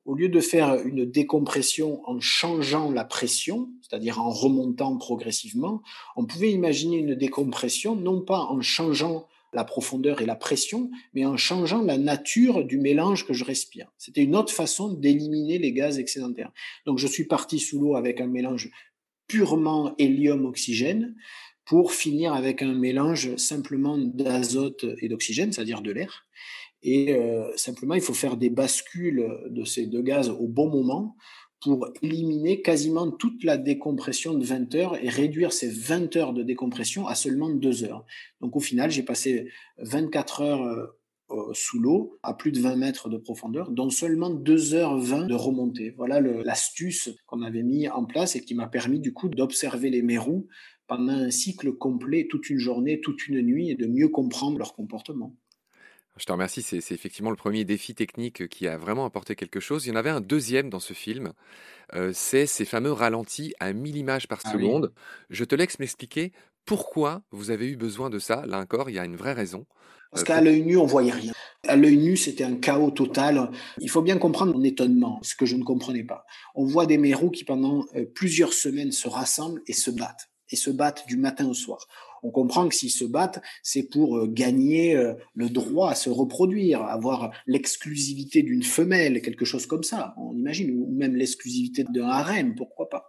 au 0.09 0.15
lieu 0.15 0.31
de 0.31 0.41
faire 0.41 0.75
une 0.87 1.05
décompression 1.05 2.01
en 2.09 2.19
changeant 2.19 2.91
la 2.91 3.05
pression, 3.05 3.69
c'est-à-dire 3.83 4.19
en 4.19 4.31
remontant 4.31 4.97
progressivement, 4.97 5.83
on 6.17 6.25
pouvait 6.25 6.51
imaginer 6.51 6.97
une 6.97 7.15
décompression 7.15 7.95
non 7.95 8.23
pas 8.23 8.41
en 8.41 8.63
changeant 8.63 9.29
la 9.53 9.65
profondeur 9.65 10.23
et 10.23 10.27
la 10.27 10.35
pression, 10.35 10.91
mais 11.13 11.27
en 11.27 11.37
changeant 11.37 11.83
la 11.83 11.99
nature 11.99 12.65
du 12.65 12.79
mélange 12.79 13.27
que 13.27 13.35
je 13.35 13.45
respire. 13.45 13.93
C'était 13.99 14.23
une 14.23 14.35
autre 14.35 14.53
façon 14.53 14.95
d'éliminer 14.95 15.59
les 15.59 15.73
gaz 15.75 15.99
excédentaires. 15.99 16.53
Donc 16.87 16.99
je 16.99 17.07
suis 17.07 17.25
parti 17.25 17.59
sous 17.59 17.79
l'eau 17.79 17.95
avec 17.95 18.23
un 18.23 18.29
mélange 18.29 18.71
purement 19.27 19.95
hélium-oxygène 19.99 21.17
pour 21.67 21.93
finir 21.93 22.33
avec 22.33 22.63
un 22.63 22.73
mélange 22.73 23.37
simplement 23.37 23.99
d'azote 23.99 24.87
et 25.03 25.09
d'oxygène, 25.11 25.53
c'est-à-dire 25.53 25.83
de 25.83 25.91
l'air. 25.91 26.27
Et 26.83 27.15
euh, 27.15 27.51
simplement, 27.57 27.95
il 27.95 28.01
faut 28.01 28.15
faire 28.15 28.37
des 28.37 28.51
bascules 28.51 29.29
de 29.51 29.65
ces 29.65 29.87
deux 29.87 30.03
gaz 30.03 30.31
au 30.31 30.47
bon 30.47 30.71
moment 30.71 31.17
pour 31.61 31.89
éliminer 32.03 32.63
quasiment 32.63 33.11
toute 33.11 33.43
la 33.43 33.59
décompression 33.59 34.35
de 34.35 34.45
20 34.45 34.75
heures 34.77 34.97
et 35.03 35.09
réduire 35.09 35.53
ces 35.53 35.69
20 35.69 36.15
heures 36.17 36.33
de 36.33 36.45
décompression 36.45 37.09
à 37.09 37.17
seulement 37.17 37.51
2 37.51 37.85
heures. 37.85 38.05
Donc 38.41 38.55
au 38.55 38.61
final, 38.61 38.91
j'ai 38.91 39.03
passé 39.03 39.49
24 39.79 40.43
heures 40.43 40.63
euh, 41.31 41.53
sous 41.53 41.79
l'eau 41.79 42.19
à 42.23 42.33
plus 42.33 42.53
de 42.53 42.61
20 42.61 42.77
mètres 42.77 43.11
de 43.11 43.19
profondeur, 43.19 43.71
dont 43.71 43.91
seulement 43.91 44.31
2 44.31 44.75
heures 44.75 44.99
20 44.99 45.27
de 45.27 45.35
remontée. 45.35 45.91
Voilà 45.97 46.21
l'astuce 46.21 47.11
qu'on 47.27 47.43
avait 47.43 47.63
mis 47.63 47.87
en 47.87 48.07
place 48.07 48.35
et 48.35 48.41
qui 48.41 48.55
m'a 48.55 48.67
permis 48.67 48.99
du 48.99 49.13
coup 49.13 49.29
d'observer 49.29 49.91
les 49.91 50.01
mérous 50.01 50.47
pendant 50.87 51.13
un 51.13 51.31
cycle 51.31 51.73
complet, 51.75 52.29
toute 52.31 52.49
une 52.49 52.59
journée, 52.59 53.01
toute 53.01 53.29
une 53.29 53.43
nuit, 53.43 53.69
et 53.69 53.75
de 53.75 53.87
mieux 53.87 54.09
comprendre 54.09 54.57
leur 54.57 54.73
comportement. 54.73 55.37
Je 56.19 56.25
te 56.25 56.33
remercie, 56.33 56.63
c'est 56.63 56.79
effectivement 56.93 57.31
le 57.31 57.37
premier 57.37 57.65
défi 57.65 57.95
technique 57.95 58.49
qui 58.49 58.67
a 58.67 58.77
vraiment 58.77 59.05
apporté 59.05 59.37
quelque 59.37 59.61
chose. 59.61 59.87
Il 59.87 59.91
y 59.91 59.93
en 59.93 59.97
avait 59.97 60.11
un 60.11 60.21
deuxième 60.21 60.69
dans 60.69 60.81
ce 60.81 60.93
film, 60.93 61.33
euh, 61.95 62.11
c'est 62.13 62.47
ces 62.47 62.65
fameux 62.65 62.93
ralentis 62.93 63.55
à 63.61 63.73
1000 63.73 63.97
images 63.97 64.27
par 64.29 64.41
Ah 64.45 64.51
oui. 64.55 64.63
seconde. 64.65 64.93
Je 65.31 65.45
te 65.45 65.55
laisse 65.55 65.79
m'expliquer 65.79 66.33
pourquoi 66.65 67.23
vous 67.31 67.51
avez 67.51 67.67
eu 67.69 67.77
besoin 67.77 68.11
de 68.11 68.19
ça. 68.19 68.45
Là 68.47 68.59
encore, 68.59 68.91
il 68.91 68.97
y 68.97 68.99
a 68.99 69.05
une 69.05 69.17
vraie 69.17 69.33
raison. 69.33 69.67
Parce 70.11 70.23
Euh, 70.23 70.27
qu'à 70.27 70.35
pour- 70.37 70.45
l'œil 70.45 70.63
nu, 70.63 70.77
on 70.77 70.87
voyait 70.87 71.13
rien. 71.13 71.33
À 71.67 71.77
l'œil 71.77 71.97
nu, 71.99 72.17
c'était 72.17 72.45
un 72.45 72.57
chaos 72.57 72.91
total. 72.91 73.51
Il 73.79 73.89
faut 73.91 74.03
bien 74.03 74.19
comprendre 74.19 74.53
mon 74.55 74.65
étonnement, 74.65 75.21
ce 75.23 75.35
que 75.35 75.47
je 75.47 75.55
ne 75.57 75.63
comprenais 75.65 76.05
pas. 76.05 76.25
On 76.55 76.65
voit 76.65 76.87
des 76.87 76.99
mérous 76.99 77.31
qui, 77.31 77.45
pendant 77.45 77.85
euh, 77.95 78.05
plusieurs 78.15 78.53
semaines, 78.53 78.93
se 78.93 79.07
rassemblent 79.09 79.63
et 79.67 79.73
se 79.73 79.91
battent. 79.91 80.29
Et 80.51 80.57
se 80.57 80.71
battent 80.71 81.07
du 81.07 81.19
matin 81.19 81.47
au 81.47 81.53
soir. 81.55 81.87
On 82.23 82.31
comprend 82.31 82.69
que 82.69 82.75
s'ils 82.75 82.91
se 82.91 83.05
battent, 83.05 83.41
c'est 83.63 83.85
pour 83.85 84.19
euh, 84.19 84.27
gagner 84.27 84.97
euh, 84.97 85.15
le 85.35 85.49
droit 85.49 85.91
à 85.91 85.95
se 85.95 86.11
reproduire, 86.11 86.83
avoir 86.83 87.33
l'exclusivité 87.47 88.43
d'une 88.43 88.63
femelle, 88.63 89.23
quelque 89.23 89.45
chose 89.45 89.67
comme 89.67 89.83
ça, 89.83 90.15
on 90.17 90.37
imagine, 90.37 90.71
ou 90.71 90.91
même 90.91 91.17
l'exclusivité 91.17 91.85
d'un 91.85 92.09
harem, 92.09 92.55
pourquoi 92.55 92.89
pas. 92.89 93.09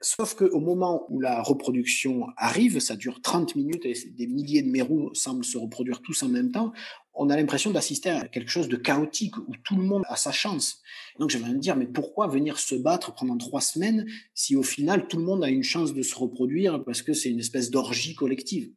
Sauf 0.00 0.34
qu'au 0.34 0.58
moment 0.58 1.06
où 1.10 1.20
la 1.20 1.42
reproduction 1.42 2.26
arrive, 2.36 2.80
ça 2.80 2.96
dure 2.96 3.20
30 3.22 3.54
minutes 3.54 3.86
et 3.86 3.94
des 4.10 4.26
milliers 4.26 4.62
de 4.62 4.68
mérous 4.68 5.14
semblent 5.14 5.44
se 5.44 5.56
reproduire 5.56 6.02
tous 6.02 6.24
en 6.24 6.28
même 6.28 6.50
temps, 6.50 6.72
on 7.14 7.30
a 7.30 7.36
l'impression 7.36 7.70
d'assister 7.70 8.10
à 8.10 8.26
quelque 8.26 8.50
chose 8.50 8.68
de 8.68 8.76
chaotique 8.76 9.36
où 9.36 9.54
tout 9.64 9.76
le 9.76 9.82
monde 9.82 10.02
a 10.08 10.16
sa 10.16 10.32
chance. 10.32 10.80
Donc 11.18 11.30
j'aimerais 11.30 11.52
me 11.52 11.58
dire, 11.58 11.76
mais 11.76 11.86
pourquoi 11.86 12.26
venir 12.26 12.58
se 12.58 12.74
battre 12.74 13.14
pendant 13.14 13.36
trois 13.36 13.60
semaines 13.60 14.06
si 14.34 14.56
au 14.56 14.62
final 14.62 15.08
tout 15.08 15.18
le 15.18 15.24
monde 15.24 15.44
a 15.44 15.48
une 15.48 15.62
chance 15.62 15.94
de 15.94 16.02
se 16.02 16.14
reproduire 16.14 16.82
parce 16.84 17.02
que 17.02 17.12
c'est 17.12 17.30
une 17.30 17.40
espèce 17.40 17.70
d'orgie 17.70 18.14
collective? 18.14 18.70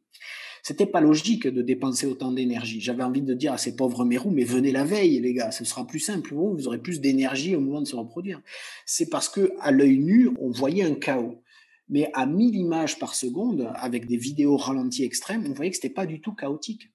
C'était 0.62 0.86
pas 0.86 1.00
logique 1.00 1.46
de 1.46 1.62
dépenser 1.62 2.08
autant 2.08 2.32
d'énergie. 2.32 2.80
J'avais 2.80 3.04
envie 3.04 3.22
de 3.22 3.34
dire 3.34 3.52
à 3.52 3.58
ces 3.58 3.76
pauvres 3.76 4.04
mérous, 4.04 4.32
mais 4.32 4.42
venez 4.42 4.72
la 4.72 4.84
veille, 4.84 5.20
les 5.20 5.32
gars, 5.32 5.52
ce 5.52 5.64
sera 5.64 5.86
plus 5.86 6.00
simple. 6.00 6.34
Vous, 6.34 6.56
vous 6.56 6.66
aurez 6.66 6.82
plus 6.82 7.00
d'énergie 7.00 7.54
au 7.54 7.60
moment 7.60 7.80
de 7.80 7.86
se 7.86 7.94
reproduire. 7.94 8.42
C'est 8.84 9.08
parce 9.08 9.28
que 9.28 9.52
à 9.60 9.70
l'œil 9.70 9.98
nu, 9.98 10.30
on 10.40 10.50
voyait 10.50 10.82
un 10.82 10.96
chaos. 10.96 11.40
Mais 11.88 12.10
à 12.14 12.26
1000 12.26 12.56
images 12.56 12.98
par 12.98 13.14
seconde, 13.14 13.70
avec 13.76 14.06
des 14.06 14.16
vidéos 14.16 14.56
ralenties 14.56 15.04
extrêmes, 15.04 15.46
on 15.48 15.52
voyait 15.52 15.70
que 15.70 15.76
c'était 15.76 15.88
pas 15.88 16.04
du 16.04 16.20
tout 16.20 16.34
chaotique. 16.34 16.90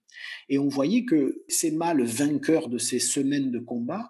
Et 0.49 0.57
on 0.57 0.67
voyait 0.67 1.05
que 1.05 1.43
ces 1.47 1.71
mâles 1.71 2.03
vainqueurs 2.03 2.69
de 2.69 2.77
ces 2.77 2.99
semaines 2.99 3.51
de 3.51 3.59
combat, 3.59 4.09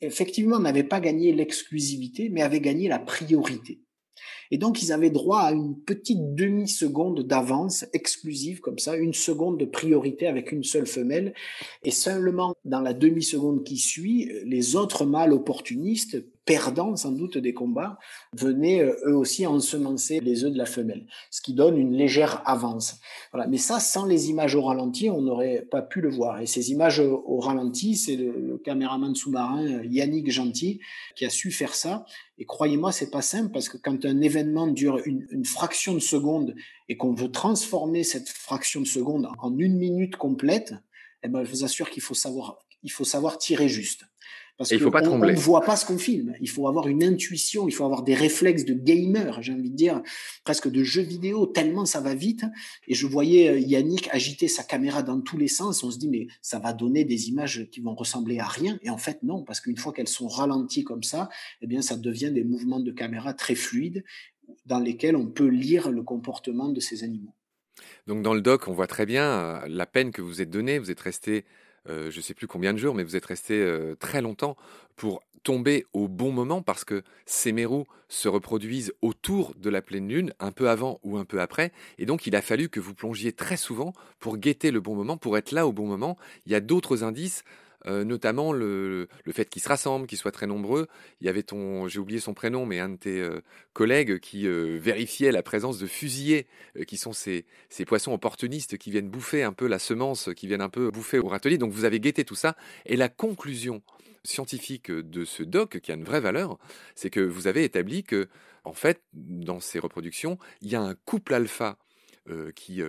effectivement, 0.00 0.58
n'avaient 0.58 0.84
pas 0.84 1.00
gagné 1.00 1.32
l'exclusivité, 1.32 2.28
mais 2.28 2.42
avaient 2.42 2.60
gagné 2.60 2.88
la 2.88 2.98
priorité. 2.98 3.80
Et 4.50 4.58
donc, 4.58 4.82
ils 4.82 4.92
avaient 4.92 5.10
droit 5.10 5.40
à 5.40 5.52
une 5.52 5.80
petite 5.80 6.34
demi-seconde 6.34 7.26
d'avance 7.26 7.86
exclusive, 7.92 8.60
comme 8.60 8.78
ça, 8.78 8.96
une 8.96 9.14
seconde 9.14 9.58
de 9.58 9.64
priorité 9.64 10.26
avec 10.26 10.50
une 10.50 10.64
seule 10.64 10.86
femelle. 10.86 11.34
Et 11.84 11.92
seulement 11.92 12.54
dans 12.64 12.80
la 12.80 12.92
demi-seconde 12.92 13.64
qui 13.64 13.76
suit, 13.76 14.30
les 14.44 14.74
autres 14.74 15.06
mâles 15.06 15.32
opportunistes, 15.32 16.24
perdants 16.50 16.96
sans 16.96 17.12
doute 17.12 17.38
des 17.38 17.54
combats, 17.54 17.98
venaient 18.32 18.82
euh, 18.82 18.96
eux 19.06 19.16
aussi 19.16 19.46
ensemencer 19.46 20.18
les 20.18 20.44
œufs 20.44 20.52
de 20.52 20.58
la 20.58 20.66
femelle, 20.66 21.06
ce 21.30 21.40
qui 21.40 21.54
donne 21.54 21.78
une 21.78 21.92
légère 21.92 22.42
avance. 22.44 22.98
Voilà. 23.32 23.46
Mais 23.46 23.56
ça, 23.56 23.78
sans 23.78 24.04
les 24.04 24.30
images 24.30 24.56
au 24.56 24.62
ralenti, 24.62 25.08
on 25.10 25.22
n'aurait 25.22 25.64
pas 25.70 25.80
pu 25.80 26.00
le 26.00 26.10
voir. 26.10 26.40
Et 26.40 26.46
ces 26.46 26.72
images 26.72 26.98
au 26.98 27.38
ralenti, 27.38 27.94
c'est 27.94 28.16
le, 28.16 28.60
caméraman 28.64 29.14
sous-marin 29.14 29.64
euh, 29.64 29.84
Yannick 29.86 30.30
Gentil 30.30 30.80
qui 31.14 31.24
a 31.24 31.30
su 31.30 31.52
faire 31.52 31.74
ça. 31.74 32.04
Et 32.38 32.46
croyez-moi, 32.46 32.90
c'est 32.90 33.10
pas 33.10 33.22
simple 33.22 33.52
parce 33.52 33.68
que 33.68 33.76
quand 33.76 34.04
un 34.04 34.20
événement 34.20 34.66
dure 34.66 34.98
une, 35.04 35.44
fraction 35.44 35.94
de 35.94 36.00
seconde 36.00 36.56
et 36.88 36.96
qu'on 36.96 37.14
veut 37.14 37.30
transformer 37.30 38.02
cette 38.02 38.28
fraction 38.28 38.80
de 38.80 38.86
seconde 38.86 39.28
en 39.38 39.56
une 39.56 39.76
minute 39.76 40.16
complète, 40.16 40.74
eh 41.22 41.28
ben, 41.28 41.44
je 41.44 41.50
vous 41.50 41.64
assure 41.64 41.90
qu'il 41.90 42.02
il 42.82 42.90
faut 42.90 43.04
savoir 43.04 43.38
tirer 43.38 43.68
juste. 43.68 44.09
Parce 44.60 44.72
Et 44.72 44.74
il 44.74 44.80
faut 44.82 44.90
pas 44.90 45.00
qu'on- 45.00 45.06
trembler. 45.06 45.32
On 45.32 45.36
ne 45.36 45.40
voit 45.40 45.62
pas 45.62 45.74
ce 45.74 45.86
qu'on 45.86 45.96
filme. 45.96 46.34
Il 46.38 46.50
faut 46.50 46.68
avoir 46.68 46.86
une 46.86 47.02
intuition, 47.02 47.66
il 47.66 47.72
faut 47.72 47.86
avoir 47.86 48.02
des 48.02 48.14
réflexes 48.14 48.66
de 48.66 48.74
gamer, 48.74 49.42
j'ai 49.42 49.54
envie 49.54 49.70
de 49.70 49.74
dire, 49.74 50.02
presque 50.44 50.70
de 50.70 50.82
jeux 50.84 51.00
vidéo, 51.00 51.46
tellement 51.46 51.86
ça 51.86 52.02
va 52.02 52.14
vite. 52.14 52.44
Et 52.86 52.92
je 52.92 53.06
voyais 53.06 53.48
euh, 53.48 53.58
Yannick 53.58 54.10
agiter 54.12 54.48
sa 54.48 54.62
caméra 54.62 55.02
dans 55.02 55.22
tous 55.22 55.38
les 55.38 55.48
sens. 55.48 55.82
On 55.82 55.90
se 55.90 55.96
dit, 55.98 56.08
mais 56.10 56.26
ça 56.42 56.58
va 56.58 56.74
donner 56.74 57.04
des 57.04 57.30
images 57.30 57.70
qui 57.72 57.80
vont 57.80 57.94
ressembler 57.94 58.38
à 58.38 58.44
rien. 58.46 58.78
Et 58.82 58.90
en 58.90 58.98
fait, 58.98 59.22
non, 59.22 59.44
parce 59.44 59.62
qu'une 59.62 59.78
fois 59.78 59.94
qu'elles 59.94 60.08
sont 60.08 60.28
ralenties 60.28 60.84
comme 60.84 61.04
ça, 61.04 61.30
eh 61.62 61.66
bien, 61.66 61.80
ça 61.80 61.96
devient 61.96 62.30
des 62.30 62.44
mouvements 62.44 62.80
de 62.80 62.92
caméra 62.92 63.32
très 63.32 63.54
fluides 63.54 64.04
dans 64.66 64.78
lesquels 64.78 65.16
on 65.16 65.26
peut 65.26 65.48
lire 65.48 65.90
le 65.90 66.02
comportement 66.02 66.68
de 66.68 66.80
ces 66.80 67.02
animaux. 67.02 67.32
Donc 68.06 68.22
dans 68.22 68.34
le 68.34 68.42
doc, 68.42 68.68
on 68.68 68.72
voit 68.74 68.86
très 68.86 69.06
bien 69.06 69.24
euh, 69.24 69.60
la 69.68 69.86
peine 69.86 70.10
que 70.10 70.20
vous 70.20 70.42
êtes 70.42 70.50
donnée. 70.50 70.78
Vous 70.78 70.90
êtes 70.90 71.00
resté, 71.00 71.46
euh, 71.88 72.10
je 72.10 72.18
ne 72.18 72.22
sais 72.22 72.34
plus 72.34 72.46
combien 72.46 72.72
de 72.72 72.78
jours, 72.78 72.94
mais 72.94 73.02
vous 73.02 73.16
êtes 73.16 73.26
resté 73.26 73.54
euh, 73.54 73.94
très 73.96 74.20
longtemps 74.20 74.56
pour 74.96 75.22
tomber 75.42 75.86
au 75.92 76.08
bon 76.08 76.32
moment 76.32 76.60
parce 76.60 76.84
que 76.84 77.02
ces 77.24 77.52
mérous 77.52 77.86
se 78.08 78.28
reproduisent 78.28 78.92
autour 79.00 79.54
de 79.56 79.70
la 79.70 79.80
pleine 79.80 80.08
lune, 80.08 80.34
un 80.38 80.52
peu 80.52 80.68
avant 80.68 81.00
ou 81.02 81.16
un 81.16 81.24
peu 81.24 81.40
après. 81.40 81.72
Et 81.98 82.06
donc 82.06 82.26
il 82.26 82.36
a 82.36 82.42
fallu 82.42 82.68
que 82.68 82.80
vous 82.80 82.94
plongiez 82.94 83.32
très 83.32 83.56
souvent 83.56 83.92
pour 84.18 84.36
guetter 84.36 84.70
le 84.70 84.80
bon 84.80 84.94
moment, 84.94 85.16
pour 85.16 85.38
être 85.38 85.52
là 85.52 85.66
au 85.66 85.72
bon 85.72 85.86
moment. 85.86 86.18
Il 86.46 86.52
y 86.52 86.54
a 86.54 86.60
d'autres 86.60 87.04
indices. 87.04 87.44
Notamment 87.86 88.52
le, 88.52 89.08
le 89.24 89.32
fait 89.32 89.48
qu'ils 89.48 89.62
se 89.62 89.68
rassemblent, 89.68 90.06
qu'ils 90.06 90.18
soient 90.18 90.32
très 90.32 90.46
nombreux. 90.46 90.86
Il 91.20 91.26
y 91.26 91.30
avait 91.30 91.42
ton, 91.42 91.88
j'ai 91.88 91.98
oublié 91.98 92.20
son 92.20 92.34
prénom, 92.34 92.66
mais 92.66 92.78
un 92.78 92.90
de 92.90 92.96
tes 92.96 93.28
collègues 93.72 94.18
qui 94.20 94.46
vérifiait 94.46 95.32
la 95.32 95.42
présence 95.42 95.78
de 95.78 95.86
fusillés, 95.86 96.46
qui 96.86 96.96
sont 96.96 97.12
ces, 97.12 97.46
ces 97.68 97.84
poissons 97.84 98.12
opportunistes 98.12 98.76
qui 98.76 98.90
viennent 98.90 99.08
bouffer 99.08 99.42
un 99.42 99.52
peu 99.52 99.66
la 99.66 99.78
semence, 99.78 100.30
qui 100.36 100.46
viennent 100.46 100.60
un 100.60 100.68
peu 100.68 100.90
bouffer 100.90 101.18
au 101.18 101.28
râtelier. 101.28 101.58
Donc 101.58 101.72
vous 101.72 101.84
avez 101.84 102.00
guetté 102.00 102.24
tout 102.24 102.34
ça. 102.34 102.56
Et 102.86 102.96
la 102.96 103.08
conclusion 103.08 103.82
scientifique 104.22 104.90
de 104.90 105.24
ce 105.24 105.42
doc, 105.42 105.80
qui 105.80 105.92
a 105.92 105.94
une 105.94 106.04
vraie 106.04 106.20
valeur, 106.20 106.58
c'est 106.94 107.08
que 107.08 107.20
vous 107.20 107.46
avez 107.46 107.64
établi 107.64 108.04
que, 108.04 108.28
en 108.64 108.74
fait, 108.74 109.02
dans 109.14 109.60
ces 109.60 109.78
reproductions, 109.78 110.38
il 110.60 110.68
y 110.70 110.76
a 110.76 110.82
un 110.82 110.94
couple 110.94 111.32
alpha 111.32 111.78
qui, 112.54 112.82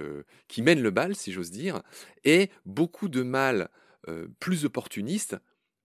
qui 0.47 0.61
mène 0.61 0.81
le 0.81 0.91
bal, 0.91 1.15
si 1.15 1.31
j'ose 1.31 1.49
dire, 1.49 1.81
et 2.25 2.49
beaucoup 2.65 3.07
de 3.07 3.23
mâles 3.23 3.69
euh, 4.07 4.27
plus 4.39 4.65
opportunistes, 4.65 5.37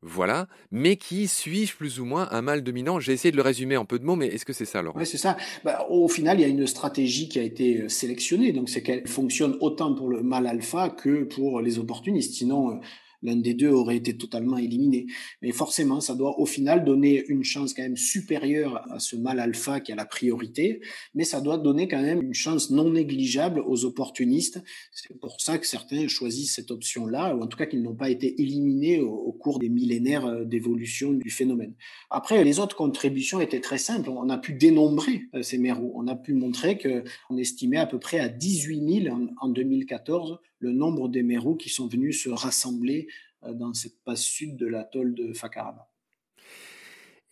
voilà, 0.02 0.46
mais 0.70 0.96
qui 0.96 1.26
suivent 1.26 1.76
plus 1.76 2.00
ou 2.00 2.04
moins 2.04 2.28
un 2.30 2.42
mâle 2.42 2.62
dominant. 2.62 3.00
J'ai 3.00 3.12
essayé 3.12 3.32
de 3.32 3.37
le 3.37 3.42
résumer 3.42 3.76
en 3.76 3.85
peu 3.85 3.99
de 3.99 4.04
mots, 4.04 4.14
mais 4.14 4.26
est-ce 4.28 4.44
que 4.44 4.52
c'est 4.52 4.66
ça, 4.66 4.82
Laurent? 4.82 4.99
Oui, 4.99 5.06
c'est 5.06 5.18
ça. 5.18 5.37
Bah, 5.64 5.87
au 5.88 6.06
final, 6.08 6.38
il 6.38 6.42
y 6.42 6.44
a 6.44 6.49
une 6.49 6.66
stratégie 6.66 7.28
qui 7.28 7.38
a 7.38 7.42
été 7.42 7.82
euh, 7.82 7.88
sélectionnée. 7.88 8.52
Donc, 8.52 8.68
c'est 8.68 8.82
qu'elle 8.82 9.06
fonctionne 9.08 9.56
autant 9.61 9.94
pour 9.94 10.08
le 10.08 10.23
mâle 10.23 10.46
alpha 10.46 10.90
que 10.90 11.25
pour 11.25 11.61
les 11.61 11.78
opportunistes. 11.78 12.35
Sinon, 12.35 12.73
euh, 12.73 12.75
l'un 13.23 13.37
des 13.37 13.54
deux 13.54 13.70
aurait 13.70 13.96
été 13.96 14.16
totalement 14.16 14.58
éliminé. 14.58 15.06
Mais 15.42 15.52
forcément, 15.52 16.00
ça 16.00 16.14
doit 16.14 16.38
au 16.38 16.46
final 16.46 16.85
donner 16.85 17.25
une 17.28 17.44
chance 17.44 17.75
quand 17.75 17.82
même 17.82 17.96
supérieure 17.96 18.85
à 18.90 18.99
ce 18.99 19.16
mâle 19.16 19.40
alpha 19.40 19.80
qui 19.80 19.92
a 19.92 19.96
la 19.96 20.04
priorité, 20.04 20.80
mais 21.14 21.25
ça 21.25 21.40
doit 21.40 21.58
donner 21.58 21.88
quand 21.88 22.02
même 22.02 22.23
une 22.23 22.35
chance 22.35 22.70
non 22.70 22.90
négligeable 22.90 23.62
aux 23.66 23.85
opportunistes. 23.85 24.62
C'est 24.92 25.18
pour 25.18 25.40
ça 25.40 25.58
que 25.58 25.66
certains 25.66 26.08
choisissent 26.08 26.54
cette 26.54 26.70
option-là, 26.70 27.35
ou 27.35 27.42
en 27.42 27.46
tout 27.46 27.56
cas 27.56 27.66
qu'ils 27.66 27.82
n'ont 27.82 27.94
pas 27.94 28.11
été 28.11 28.40
éliminés 28.40 29.00
au, 29.00 29.12
au 29.12 29.32
cours 29.32 29.58
des 29.58 29.68
millénaires 29.68 30.26
euh, 30.26 30.44
d'évolution 30.44 31.12
du 31.12 31.30
phénomène. 31.30 31.75
Après, 32.11 32.42
les 32.44 32.58
autres 32.58 32.76
contributions 32.76 33.40
étaient 33.40 33.61
très 33.61 33.78
simples. 33.78 34.11
On 34.11 34.28
a 34.30 34.38
pu 34.38 34.52
dénombrer 34.52 35.23
euh, 35.35 35.42
ces 35.42 35.58
mérous. 35.58 35.92
On 35.94 36.06
a 36.08 36.16
pu 36.16 36.35
montrer 36.35 36.78
qu'on 36.78 37.37
estimait 37.37 37.78
à 37.78 37.87
peu 37.87 37.99
près 37.99 38.20
à 38.20 38.28
18 38.28 39.02
000 39.04 39.14
en, 39.14 39.26
en 39.40 39.49
2014 39.49 40.38
le 40.58 40.72
nombre 40.72 41.08
des 41.08 41.22
mérous 41.22 41.56
qui 41.56 41.68
sont 41.68 41.88
venus 41.88 42.22
se 42.22 42.30
rassembler 42.30 43.08
euh, 43.42 43.52
dans 43.54 43.75
cette 43.75 44.02
passe 44.04 44.22
sud 44.22 44.56
de 44.56 44.66
l'atoll 44.66 45.14
de 45.14 45.32
Fakaraba. 45.32 45.90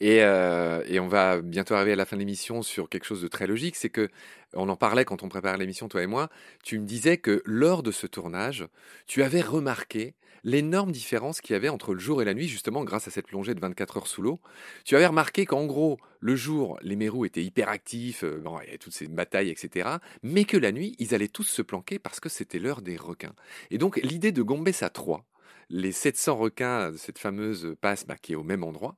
Et, 0.04 0.22
euh, 0.22 0.82
et, 0.86 1.00
on 1.00 1.08
va 1.08 1.40
bientôt 1.40 1.72
arriver 1.72 1.92
à 1.92 1.96
la 1.96 2.04
fin 2.04 2.16
de 2.16 2.20
l'émission 2.20 2.60
sur 2.60 2.90
quelque 2.90 3.06
chose 3.06 3.22
de 3.22 3.26
très 3.26 3.46
logique, 3.46 3.74
c'est 3.74 3.88
que 3.88 4.10
on 4.52 4.68
en 4.68 4.76
parlait 4.76 5.06
quand 5.06 5.22
on 5.22 5.30
préparait 5.30 5.56
l'émission, 5.56 5.88
toi 5.88 6.02
et 6.02 6.06
moi. 6.06 6.28
Tu 6.62 6.78
me 6.78 6.84
disais 6.84 7.16
que 7.16 7.42
lors 7.46 7.82
de 7.82 7.90
ce 7.90 8.06
tournage, 8.06 8.66
tu 9.06 9.22
avais 9.22 9.40
remarqué 9.40 10.12
l'énorme 10.42 10.92
différence 10.92 11.40
qu'il 11.40 11.54
y 11.54 11.56
avait 11.56 11.70
entre 11.70 11.94
le 11.94 12.00
jour 12.00 12.20
et 12.20 12.26
la 12.26 12.34
nuit, 12.34 12.48
justement 12.48 12.84
grâce 12.84 13.08
à 13.08 13.10
cette 13.10 13.28
plongée 13.28 13.54
de 13.54 13.60
24 13.60 13.96
heures 13.96 14.06
sous 14.06 14.20
l'eau. 14.20 14.40
Tu 14.84 14.94
avais 14.94 15.06
remarqué 15.06 15.46
qu'en 15.46 15.64
gros, 15.64 15.96
le 16.20 16.36
jour, 16.36 16.78
les 16.82 16.96
mérous 16.96 17.24
étaient 17.24 17.42
hyper 17.42 17.70
actifs, 17.70 18.24
euh, 18.24 18.42
il 18.44 18.66
y 18.66 18.68
avait 18.68 18.76
toutes 18.76 18.92
ces 18.92 19.06
batailles, 19.06 19.48
etc. 19.48 19.88
Mais 20.22 20.44
que 20.44 20.58
la 20.58 20.70
nuit, 20.70 20.94
ils 20.98 21.14
allaient 21.14 21.28
tous 21.28 21.44
se 21.44 21.62
planquer 21.62 21.98
parce 21.98 22.20
que 22.20 22.28
c'était 22.28 22.58
l'heure 22.58 22.82
des 22.82 22.98
requins. 22.98 23.34
Et 23.70 23.78
donc 23.78 23.96
l'idée 24.02 24.32
de 24.32 24.42
Gombessa 24.42 24.90
3, 24.90 25.24
les 25.70 25.92
700 25.92 26.36
requins 26.36 26.90
de 26.92 26.96
cette 26.96 27.18
fameuse 27.18 27.74
passe 27.80 28.06
bah, 28.06 28.16
qui 28.20 28.32
est 28.32 28.36
au 28.36 28.42
même 28.42 28.64
endroit, 28.64 28.96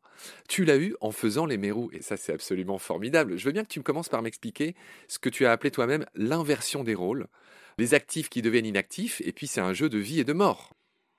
tu 0.49 0.64
l'as 0.64 0.76
eu 0.76 0.94
en 1.00 1.11
faisant 1.11 1.46
les 1.46 1.58
mérous. 1.58 1.90
Et 1.92 2.02
ça, 2.02 2.16
c'est 2.16 2.32
absolument 2.32 2.78
formidable. 2.78 3.37
Je 3.37 3.44
veux 3.44 3.52
bien 3.52 3.62
que 3.62 3.68
tu 3.68 3.78
me 3.78 3.85
commences 3.85 4.08
par 4.08 4.23
m'expliquer 4.23 4.75
ce 5.08 5.18
que 5.18 5.28
tu 5.28 5.46
as 5.46 5.52
appelé 5.52 5.70
toi-même 5.70 6.06
l'inversion 6.14 6.85
des 6.85 6.94
rôles, 6.94 7.26
les 7.78 7.94
actifs 7.94 8.28
qui 8.28 8.42
deviennent 8.42 8.66
inactifs, 8.66 9.20
et 9.25 9.32
puis 9.32 9.46
c'est 9.46 9.61
un 9.61 9.73
jeu 9.73 9.88
de 9.88 9.99
vie 9.99 10.20
et 10.20 10.25
de 10.25 10.32
mort. 10.32 10.73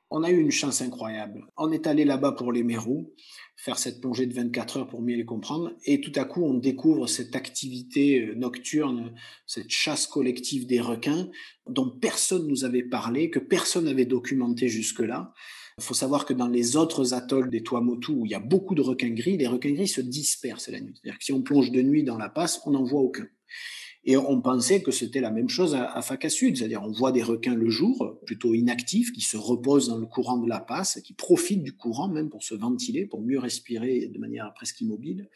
On 0.10 0.24
a 0.24 0.32
eu 0.32 0.40
une 0.40 0.52
chance 0.52 0.82
incroyable. 0.82 1.46
On 1.58 1.72
est 1.72 1.86
allé 1.86 2.06
là-bas 2.06 2.32
pour 2.32 2.54
les 2.54 2.64
mérous, 2.64 3.14
faire 3.58 3.78
cette 3.78 4.00
plongée 4.00 4.26
de 4.26 4.34
24 4.34 4.78
heures 4.78 4.88
pour 4.88 5.02
mieux 5.02 5.16
les 5.16 5.26
comprendre, 5.26 5.74
et 5.84 6.00
tout 6.00 6.14
à 6.16 6.24
coup, 6.24 6.44
on 6.44 6.54
découvre 6.54 7.08
cette 7.08 7.36
activité 7.36 8.32
nocturne, 8.36 9.14
cette 9.46 9.70
chasse 9.70 10.08
collective 10.08 10.66
des 10.66 10.80
requins, 10.80 11.30
dont 11.68 11.90
personne 11.90 12.48
nous 12.48 12.64
avait 12.64 12.84
parlé, 12.84 13.30
que 13.30 13.40
personne 13.40 13.86
n'avait 13.86 14.06
documenté 14.06 14.70
jusque-là. 14.70 15.34
Il 15.80 15.84
faut 15.84 15.94
savoir 15.94 16.26
que 16.26 16.34
dans 16.34 16.48
les 16.48 16.76
autres 16.76 17.14
atolls 17.14 17.50
des 17.50 17.62
Tuamotu, 17.62 18.12
où 18.12 18.26
il 18.26 18.32
y 18.32 18.36
a 18.36 18.40
beaucoup 18.40 18.76
de 18.76 18.82
requins 18.82 19.14
gris, 19.14 19.38
les 19.38 19.48
requins 19.48 19.74
gris 19.74 19.88
se 19.88 20.02
dispersent 20.02 20.70
la 20.70 20.80
nuit. 20.80 20.94
C'est-à-dire 20.96 21.20
que 21.20 21.26
si 21.26 21.34
on 21.34 21.42
plonge 21.42 21.72
de 21.72 21.82
nuit 21.82 22.04
dans 22.04 22.18
la 22.18 22.30
passe, 22.30 22.62
on 22.66 22.72
n'en 22.72 22.84
voit 22.84 23.02
aucun. 23.02 23.28
Et 24.10 24.16
on 24.16 24.40
pensait 24.40 24.82
que 24.82 24.92
c'était 24.92 25.20
la 25.20 25.32
même 25.32 25.50
chose 25.50 25.76
à, 25.76 26.02
Faka 26.02 26.30
Sud, 26.30 26.56
c'est-à-dire 26.56 26.82
on 26.82 26.94
voit 26.94 27.12
des 27.12 27.22
requins 27.22 27.56
le 27.56 27.70
jour, 27.70 28.18
plutôt 28.26 28.54
inactifs, 28.54 29.12
qui 29.12 29.20
se 29.20 29.36
reposent 29.36 29.90
dans 29.90 29.98
le 29.98 30.06
courant 30.06 30.38
de 30.38 30.48
la 30.48 30.62
passe, 30.62 31.02
qui 31.04 31.12
profitent 31.12 31.62
du 31.62 31.76
courant 31.76 32.08
même 32.08 32.30
pour 32.30 32.42
se 32.42 32.56
ventiler, 32.56 33.06
pour 33.06 33.22
mieux 33.22 33.38
respirer 33.38 34.08
de 34.08 34.18
manière 34.18 34.54
presque 34.54 34.80
immobile 34.80 35.30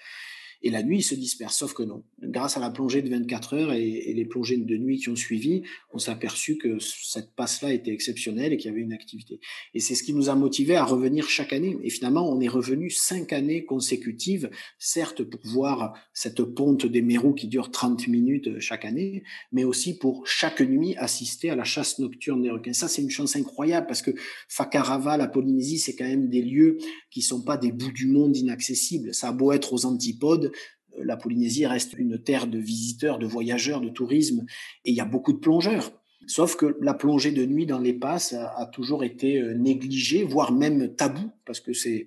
et 0.63 0.69
la 0.69 0.83
nuit, 0.83 0.99
il 0.99 1.03
se 1.03 1.15
disperse. 1.15 1.57
Sauf 1.57 1.73
que 1.73 1.83
non. 1.83 2.03
Grâce 2.21 2.55
à 2.57 2.59
la 2.59 2.69
plongée 2.69 3.01
de 3.01 3.09
24 3.09 3.53
heures 3.55 3.73
et, 3.73 4.13
les 4.13 4.25
plongées 4.25 4.57
de 4.57 4.77
nuit 4.77 4.99
qui 4.99 5.09
ont 5.09 5.15
suivi, 5.15 5.63
on 5.93 5.97
s'est 5.97 6.11
aperçu 6.11 6.57
que 6.57 6.77
cette 6.79 7.33
passe-là 7.33 7.73
était 7.73 7.91
exceptionnelle 7.91 8.53
et 8.53 8.57
qu'il 8.57 8.69
y 8.69 8.73
avait 8.73 8.81
une 8.81 8.93
activité. 8.93 9.39
Et 9.73 9.79
c'est 9.79 9.95
ce 9.95 10.03
qui 10.03 10.13
nous 10.13 10.29
a 10.29 10.35
motivé 10.35 10.75
à 10.75 10.83
revenir 10.83 11.27
chaque 11.29 11.53
année. 11.53 11.77
Et 11.83 11.89
finalement, 11.89 12.29
on 12.29 12.39
est 12.41 12.47
revenu 12.47 12.89
cinq 12.89 13.33
années 13.33 13.65
consécutives, 13.65 14.49
certes 14.77 15.23
pour 15.23 15.39
voir 15.45 15.93
cette 16.13 16.43
ponte 16.43 16.85
des 16.85 17.01
Mérous 17.01 17.33
qui 17.33 17.47
dure 17.47 17.71
30 17.71 18.07
minutes 18.07 18.59
chaque 18.59 18.85
année, 18.85 19.23
mais 19.51 19.63
aussi 19.63 19.97
pour 19.97 20.27
chaque 20.27 20.61
nuit 20.61 20.95
assister 20.97 21.49
à 21.49 21.55
la 21.55 21.63
chasse 21.63 21.99
nocturne 21.99 22.41
des 22.43 22.51
requins. 22.51 22.73
Ça, 22.73 22.87
c'est 22.87 23.01
une 23.01 23.09
chance 23.09 23.35
incroyable 23.35 23.87
parce 23.87 24.01
que 24.01 24.11
Fakarava, 24.47 25.17
la 25.17 25.27
Polynésie, 25.27 25.79
c'est 25.79 25.95
quand 25.95 26.07
même 26.07 26.29
des 26.29 26.41
lieux 26.41 26.77
qui 27.09 27.21
sont 27.21 27.41
pas 27.41 27.57
des 27.57 27.71
bouts 27.71 27.91
du 27.91 28.07
monde 28.07 28.35
inaccessibles. 28.37 29.13
Ça 29.13 29.29
a 29.29 29.31
beau 29.31 29.51
être 29.51 29.73
aux 29.73 29.85
antipodes, 29.85 30.50
euh, 30.97 31.03
la 31.03 31.17
Polynésie 31.17 31.65
reste 31.65 31.93
une 31.97 32.21
terre 32.21 32.47
de 32.47 32.59
visiteurs, 32.59 33.19
de 33.19 33.27
voyageurs, 33.27 33.81
de 33.81 33.89
tourisme, 33.89 34.45
et 34.85 34.91
il 34.91 34.95
y 34.95 35.01
a 35.01 35.05
beaucoup 35.05 35.33
de 35.33 35.39
plongeurs. 35.39 35.91
Sauf 36.27 36.55
que 36.55 36.77
la 36.81 36.93
plongée 36.93 37.31
de 37.31 37.45
nuit 37.45 37.65
dans 37.65 37.79
les 37.79 37.93
passes 37.93 38.33
a, 38.33 38.65
toujours 38.67 39.03
été 39.03 39.39
euh, 39.39 39.53
négligée, 39.55 40.23
voire 40.23 40.51
même 40.51 40.95
tabou, 40.95 41.31
parce 41.45 41.59
que 41.59 41.73
c'est 41.73 42.05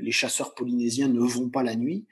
les 0.00 0.12
chasseurs 0.12 0.54
polynésiens 0.54 1.08
ne 1.08 1.20
vont 1.20 1.48
pas 1.48 1.64
la 1.64 1.74
nuit. 1.74 2.06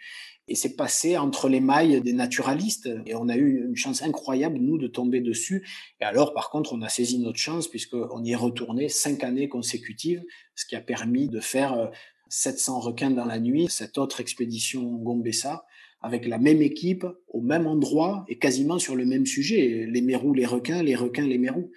Et 0.48 0.54
c'est 0.54 0.76
passé 0.76 1.16
entre 1.16 1.48
les 1.48 1.60
mailles 1.60 2.00
des 2.00 2.12
naturalistes. 2.12 2.88
Et 3.06 3.14
on 3.14 3.28
a 3.28 3.36
eu 3.36 3.64
une 3.66 3.76
chance 3.76 4.02
incroyable, 4.02 4.58
nous, 4.58 4.78
de 4.78 4.86
tomber 4.86 5.20
dessus. 5.20 5.66
Et 6.00 6.04
alors, 6.04 6.34
par 6.34 6.50
contre, 6.50 6.72
on 6.72 6.82
a 6.82 6.88
saisi 6.88 7.18
notre 7.18 7.38
chance 7.38 7.66
puisqu'on 7.68 8.22
y 8.22 8.32
est 8.32 8.36
retourné 8.36 8.88
cinq 8.88 9.24
années 9.24 9.48
consécutives, 9.48 10.22
ce 10.54 10.64
qui 10.66 10.76
a 10.76 10.80
permis 10.80 11.28
de 11.28 11.40
faire 11.40 11.90
700 12.28 12.76
euh, 12.76 12.80
requins 12.80 13.11
dans 13.11 13.25
la 13.25 13.38
nuit, 13.38 13.66
cette 13.68 13.99
autre 13.99 14.21
expédition 14.21 14.83
Gombessa, 14.83 15.66
avec 16.00 16.26
la 16.26 16.38
même 16.38 16.62
équipe, 16.62 17.06
au 17.28 17.40
même 17.40 17.66
endroit 17.66 18.25
et 18.28 18.38
quasiment 18.38 18.78
sur 18.78 18.97
le 18.97 19.06
même 19.06 19.26
sujet. 19.26 19.87
Les 19.88 20.02
mérous, 20.02 20.35
les 20.35 20.47
requins, 20.47 20.83
les 20.83 20.95
requins, 20.95 21.26
les 21.26 21.38
mérous. 21.38 21.71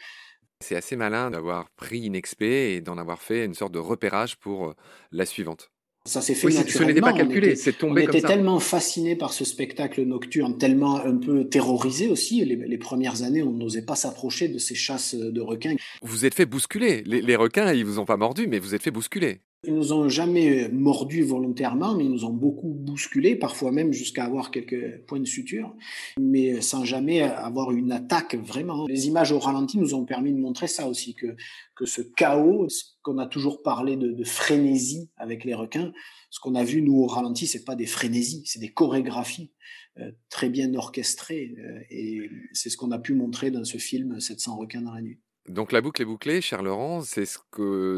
C'est 0.61 0.75
assez 0.75 0.95
malin 0.95 1.31
d'avoir 1.31 1.69
pris 1.71 2.05
une 2.05 2.15
expé 2.15 2.75
et 2.75 2.81
d'en 2.81 2.97
avoir 2.97 3.21
fait 3.21 3.45
une 3.45 3.53
sorte 3.53 3.71
de 3.71 3.79
repérage 3.79 4.35
pour 4.37 4.69
euh, 4.69 4.73
la 5.11 5.25
suivante. 5.25 5.71
Ça 6.05 6.21
s'est 6.21 6.33
fait 6.33 6.47
naturellement. 6.47 6.71
Ce 6.71 6.83
n'était 6.83 7.01
pas 7.01 7.13
calculé, 7.13 7.55
c'est 7.55 7.77
tombé 7.77 8.05
on 8.05 8.09
était 8.09 8.21
tellement 8.21 8.59
fasciné 8.59 9.15
par 9.15 9.33
ce 9.33 9.45
spectacle 9.45 10.01
nocturne, 10.03 10.57
tellement 10.57 10.95
un 10.95 11.17
peu 11.17 11.47
terrorisé 11.47 12.07
aussi. 12.07 12.43
Les, 12.45 12.77
premières 12.77 13.21
années, 13.23 13.43
on 13.43 13.51
n'osait 13.51 13.85
pas 13.85 13.95
s'approcher 13.95 14.47
de 14.47 14.57
ces 14.57 14.75
chasses 14.75 15.13
de 15.13 15.41
requins. 15.41 15.75
Vous 16.01 16.25
êtes 16.25 16.33
fait 16.33 16.45
bousculer. 16.45 17.03
Les, 17.05 17.21
les 17.21 17.35
requins, 17.35 17.73
ils 17.73 17.85
vous 17.85 17.99
ont 17.99 18.05
pas 18.05 18.17
mordu, 18.17 18.47
mais 18.47 18.59
vous 18.59 18.73
êtes 18.73 18.81
fait 18.81 18.91
bousculer. 18.91 19.41
Ils 19.65 19.75
nous 19.75 19.91
ont 19.91 20.07
jamais 20.07 20.69
mordus 20.69 21.23
volontairement, 21.23 21.93
mais 21.93 22.05
ils 22.05 22.11
nous 22.11 22.23
ont 22.23 22.31
beaucoup 22.31 22.69
bousculés, 22.69 23.35
parfois 23.35 23.73
même 23.73 23.91
jusqu'à 23.91 24.23
avoir 24.23 24.51
quelques 24.51 25.01
points 25.05 25.19
de 25.19 25.27
suture, 25.27 25.75
mais 26.17 26.61
sans 26.61 26.85
jamais 26.85 27.21
avoir 27.21 27.71
une 27.71 27.91
attaque 27.91 28.35
vraiment. 28.35 28.87
Les 28.87 29.07
images 29.07 29.33
au 29.33 29.39
ralenti 29.39 29.77
nous 29.77 29.93
ont 29.95 30.05
permis 30.05 30.31
de 30.31 30.39
montrer 30.39 30.67
ça 30.67 30.87
aussi, 30.87 31.13
que, 31.13 31.35
que 31.75 31.85
ce 31.85 32.01
chaos, 32.01 32.67
qu'on 33.01 33.17
a 33.17 33.27
toujours 33.27 33.61
parlé 33.61 33.97
de, 33.97 34.23
frénésie 34.23 35.09
avec 35.17 35.43
les 35.43 35.53
requins, 35.53 35.91
ce 36.29 36.39
qu'on 36.39 36.55
a 36.55 36.63
vu 36.63 36.81
nous 36.81 36.95
au 36.95 37.07
ralenti, 37.07 37.45
c'est 37.45 37.65
pas 37.65 37.75
des 37.75 37.85
frénésies, 37.85 38.43
c'est 38.45 38.59
des 38.59 38.71
chorégraphies 38.71 39.51
euh, 39.99 40.11
très 40.29 40.49
bien 40.49 40.73
orchestrées, 40.73 41.53
euh, 41.57 41.79
et 41.89 42.29
c'est 42.53 42.69
ce 42.69 42.77
qu'on 42.77 42.91
a 42.91 42.99
pu 42.99 43.13
montrer 43.13 43.51
dans 43.51 43.65
ce 43.65 43.77
film 43.77 44.21
700 44.21 44.55
requins 44.55 44.81
dans 44.81 44.93
la 44.93 45.01
nuit. 45.01 45.19
Donc 45.49 45.71
la 45.71 45.81
boucle 45.81 45.99
est 46.03 46.05
bouclée, 46.05 46.41
cher 46.41 46.61
Laurent, 46.61 47.01
c'est 47.01 47.25
ce, 47.25 47.39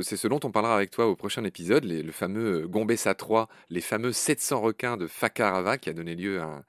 ce 0.01 0.27
dont 0.29 0.39
on 0.45 0.51
parlera 0.51 0.73
avec 0.73 0.89
toi 0.89 1.07
au 1.07 1.17
prochain 1.17 1.43
épisode, 1.43 1.83
le 1.83 2.11
fameux 2.13 2.65
Gombessa 2.65 3.13
3, 3.13 3.49
les 3.69 3.81
fameux 3.81 4.13
700 4.13 4.61
requins 4.61 4.95
de 4.95 5.05
Fakarava 5.05 5.77
qui 5.77 5.89
a 5.89 5.93
donné 5.93 6.15
lieu 6.15 6.39
à, 6.39 6.63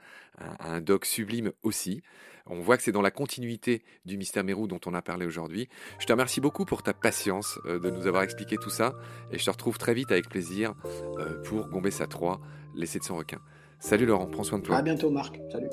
un 0.59 0.81
doc 0.81 1.05
sublime 1.05 1.53
aussi. 1.63 2.03
On 2.47 2.59
voit 2.59 2.77
que 2.77 2.83
c'est 2.83 2.91
dans 2.91 3.03
la 3.03 3.13
continuité 3.13 3.85
du 4.07 4.17
mystère 4.17 4.43
Mérou 4.43 4.67
dont 4.67 4.81
on 4.87 4.95
a 4.95 5.03
parlé 5.03 5.25
aujourd'hui. 5.25 5.69
Je 6.01 6.07
te 6.07 6.13
remercie 6.13 6.41
beaucoup 6.41 6.65
pour 6.65 6.83
ta 6.83 6.93
patience 6.93 7.61
euh, 7.67 7.79
de 7.79 7.89
nous 7.89 8.09
avoir 8.09 8.25
expliqué 8.25 8.57
tout 8.57 8.71
ça 8.71 8.95
et 9.31 9.39
je 9.39 9.45
te 9.45 9.51
retrouve 9.51 9.79
très 9.79 9.95
vite 9.95 10.11
avec 10.11 10.29
plaisir 10.29 10.75
euh, 11.19 11.41
pour 11.45 11.69
Gombessa 11.69 12.09
3, 12.09 12.41
les 12.75 12.87
700 12.87 13.19
requins. 13.19 13.43
Salut 13.79 14.07
Laurent, 14.07 14.27
prends 14.27 14.43
soin 14.43 14.59
de 14.59 14.65
toi. 14.65 14.79
À 14.79 14.83
bientôt 14.83 15.11
Marc, 15.11 15.39
salut. 15.53 15.69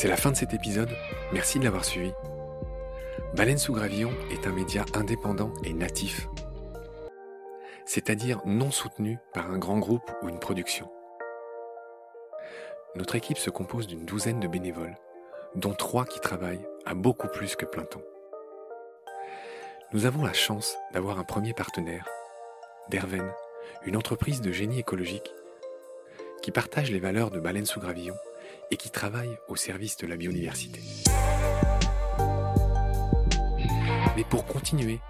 C'est 0.00 0.08
la 0.08 0.16
fin 0.16 0.30
de 0.30 0.36
cet 0.36 0.54
épisode, 0.54 0.96
merci 1.30 1.58
de 1.58 1.64
l'avoir 1.64 1.84
suivi. 1.84 2.10
Baleine 3.34 3.58
sous 3.58 3.74
gravillon 3.74 4.10
est 4.32 4.46
un 4.46 4.50
média 4.50 4.86
indépendant 4.94 5.52
et 5.62 5.74
natif, 5.74 6.26
c'est-à-dire 7.84 8.40
non 8.46 8.70
soutenu 8.70 9.18
par 9.34 9.50
un 9.50 9.58
grand 9.58 9.78
groupe 9.78 10.10
ou 10.22 10.30
une 10.30 10.38
production. 10.38 10.90
Notre 12.96 13.14
équipe 13.14 13.36
se 13.36 13.50
compose 13.50 13.86
d'une 13.86 14.06
douzaine 14.06 14.40
de 14.40 14.48
bénévoles, 14.48 14.96
dont 15.54 15.74
trois 15.74 16.06
qui 16.06 16.18
travaillent 16.18 16.66
à 16.86 16.94
beaucoup 16.94 17.28
plus 17.28 17.54
que 17.54 17.66
plein 17.66 17.84
temps. 17.84 18.00
Nous 19.92 20.06
avons 20.06 20.24
la 20.24 20.32
chance 20.32 20.78
d'avoir 20.94 21.18
un 21.18 21.24
premier 21.24 21.52
partenaire, 21.52 22.08
Derven, 22.88 23.30
une 23.84 23.98
entreprise 23.98 24.40
de 24.40 24.50
génie 24.50 24.78
écologique 24.78 25.30
qui 26.40 26.52
partage 26.52 26.90
les 26.90 27.00
valeurs 27.00 27.30
de 27.30 27.38
Baleine 27.38 27.66
sous 27.66 27.80
gravillon 27.80 28.16
et 28.70 28.76
qui 28.76 28.90
travaille 28.90 29.38
au 29.48 29.56
service 29.56 29.96
de 29.96 30.06
la 30.06 30.16
biodiversité. 30.16 30.80
Mais 34.16 34.24
pour 34.24 34.46
continuer, 34.46 35.00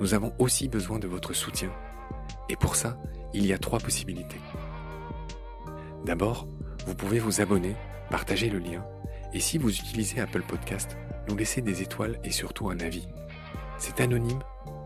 nous 0.00 0.14
avons 0.14 0.32
aussi 0.38 0.68
besoin 0.68 0.98
de 0.98 1.08
votre 1.08 1.32
soutien. 1.32 1.72
Et 2.48 2.56
pour 2.56 2.76
ça, 2.76 2.96
il 3.34 3.46
y 3.46 3.52
a 3.52 3.58
trois 3.58 3.80
possibilités. 3.80 4.40
D'abord, 6.04 6.46
vous 6.86 6.94
pouvez 6.94 7.18
vous 7.18 7.40
abonner, 7.40 7.74
partager 8.10 8.48
le 8.48 8.58
lien, 8.58 8.84
et 9.34 9.40
si 9.40 9.58
vous 9.58 9.70
utilisez 9.70 10.20
Apple 10.20 10.42
Podcast, 10.42 10.96
nous 11.28 11.36
laisser 11.36 11.60
des 11.60 11.82
étoiles 11.82 12.18
et 12.24 12.30
surtout 12.30 12.70
un 12.70 12.80
avis. 12.80 13.08
C'est 13.78 14.00
anonyme, 14.00 14.40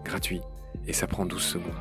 gratuit, 0.05 0.40
et 0.87 0.92
ça 0.92 1.07
prend 1.07 1.27
12 1.27 1.42
secondes. 1.42 1.73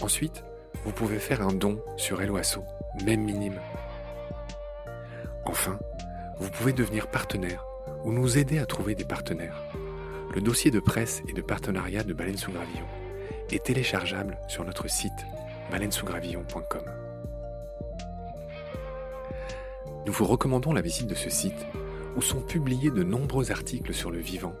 Ensuite, 0.00 0.44
vous 0.84 0.92
pouvez 0.92 1.18
faire 1.18 1.42
un 1.42 1.52
don 1.52 1.82
sur 1.96 2.22
Helloasso, 2.22 2.62
même 3.04 3.24
minime, 3.24 3.60
Enfin, 5.48 5.78
vous 6.38 6.50
pouvez 6.50 6.74
devenir 6.74 7.10
partenaire 7.10 7.64
ou 8.04 8.12
nous 8.12 8.36
aider 8.36 8.58
à 8.58 8.66
trouver 8.66 8.94
des 8.94 9.06
partenaires. 9.06 9.64
Le 10.34 10.42
dossier 10.42 10.70
de 10.70 10.78
presse 10.78 11.22
et 11.26 11.32
de 11.32 11.40
partenariat 11.40 12.04
de 12.04 12.12
Baleine 12.12 12.36
sous 12.36 12.52
Gravillon 12.52 12.86
est 13.50 13.64
téléchargeable 13.64 14.38
sur 14.46 14.62
notre 14.66 14.88
site 14.88 15.10
baleinesousgravillon.com. 15.70 16.84
Nous 20.06 20.12
vous 20.12 20.26
recommandons 20.26 20.74
la 20.74 20.82
visite 20.82 21.06
de 21.06 21.14
ce 21.14 21.30
site 21.30 21.66
où 22.14 22.20
sont 22.20 22.42
publiés 22.42 22.90
de 22.90 23.02
nombreux 23.02 23.50
articles 23.50 23.94
sur 23.94 24.10
le 24.10 24.18
vivant, 24.18 24.54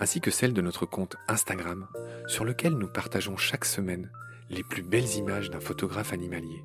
ainsi 0.00 0.22
que 0.22 0.30
celle 0.30 0.54
de 0.54 0.62
notre 0.62 0.86
compte 0.86 1.16
Instagram 1.28 1.86
sur 2.26 2.46
lequel 2.46 2.72
nous 2.72 2.88
partageons 2.88 3.36
chaque 3.36 3.66
semaine 3.66 4.10
les 4.48 4.62
plus 4.62 4.82
belles 4.82 5.16
images 5.16 5.50
d'un 5.50 5.60
photographe 5.60 6.14
animalier. 6.14 6.64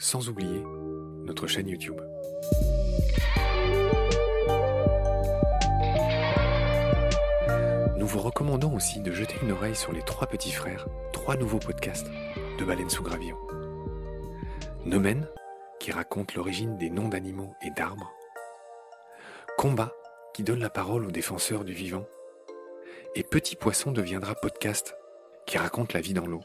Sans 0.00 0.28
oublier 0.28 0.64
notre 1.24 1.46
chaîne 1.46 1.68
YouTube. 1.68 2.00
Nous 7.96 8.06
vous 8.06 8.18
recommandons 8.20 8.74
aussi 8.74 9.00
de 9.00 9.12
jeter 9.12 9.36
une 9.42 9.52
oreille 9.52 9.76
sur 9.76 9.92
les 9.92 10.02
trois 10.02 10.26
petits 10.26 10.52
frères, 10.52 10.86
trois 11.12 11.36
nouveaux 11.36 11.58
podcasts 11.58 12.10
de 12.58 12.64
Baleine 12.64 12.90
sous 12.90 13.02
Gravillon. 13.02 13.36
Nomen, 14.86 15.28
qui 15.78 15.92
raconte 15.92 16.34
l'origine 16.34 16.78
des 16.78 16.90
noms 16.90 17.08
d'animaux 17.08 17.54
et 17.62 17.70
d'arbres. 17.70 18.10
Combat, 19.58 19.92
qui 20.32 20.42
donne 20.42 20.60
la 20.60 20.70
parole 20.70 21.04
aux 21.04 21.10
défenseurs 21.10 21.64
du 21.64 21.72
vivant. 21.72 22.06
Et 23.14 23.22
Petit 23.22 23.56
Poisson 23.56 23.92
deviendra 23.92 24.34
podcast, 24.34 24.96
qui 25.46 25.58
raconte 25.58 25.92
la 25.92 26.00
vie 26.00 26.14
dans 26.14 26.26
l'eau. 26.26 26.40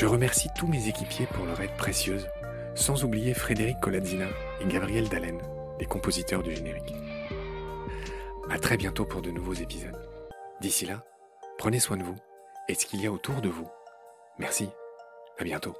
Je 0.00 0.06
remercie 0.06 0.48
tous 0.56 0.66
mes 0.66 0.88
équipiers 0.88 1.26
pour 1.26 1.44
leur 1.44 1.60
aide 1.60 1.76
précieuse, 1.76 2.26
sans 2.74 3.04
oublier 3.04 3.34
Frédéric 3.34 3.80
Colazzina 3.80 4.28
et 4.62 4.66
Gabriel 4.66 5.10
Dallen, 5.10 5.38
les 5.78 5.84
compositeurs 5.84 6.42
du 6.42 6.56
générique. 6.56 6.94
À 8.48 8.58
très 8.58 8.78
bientôt 8.78 9.04
pour 9.04 9.20
de 9.20 9.30
nouveaux 9.30 9.52
épisodes. 9.52 9.94
D'ici 10.62 10.86
là, 10.86 11.04
prenez 11.58 11.80
soin 11.80 11.98
de 11.98 12.02
vous 12.02 12.16
et 12.66 12.72
de 12.72 12.78
ce 12.78 12.86
qu'il 12.86 13.02
y 13.02 13.06
a 13.06 13.12
autour 13.12 13.42
de 13.42 13.50
vous. 13.50 13.68
Merci, 14.38 14.70
à 15.38 15.44
bientôt. 15.44 15.76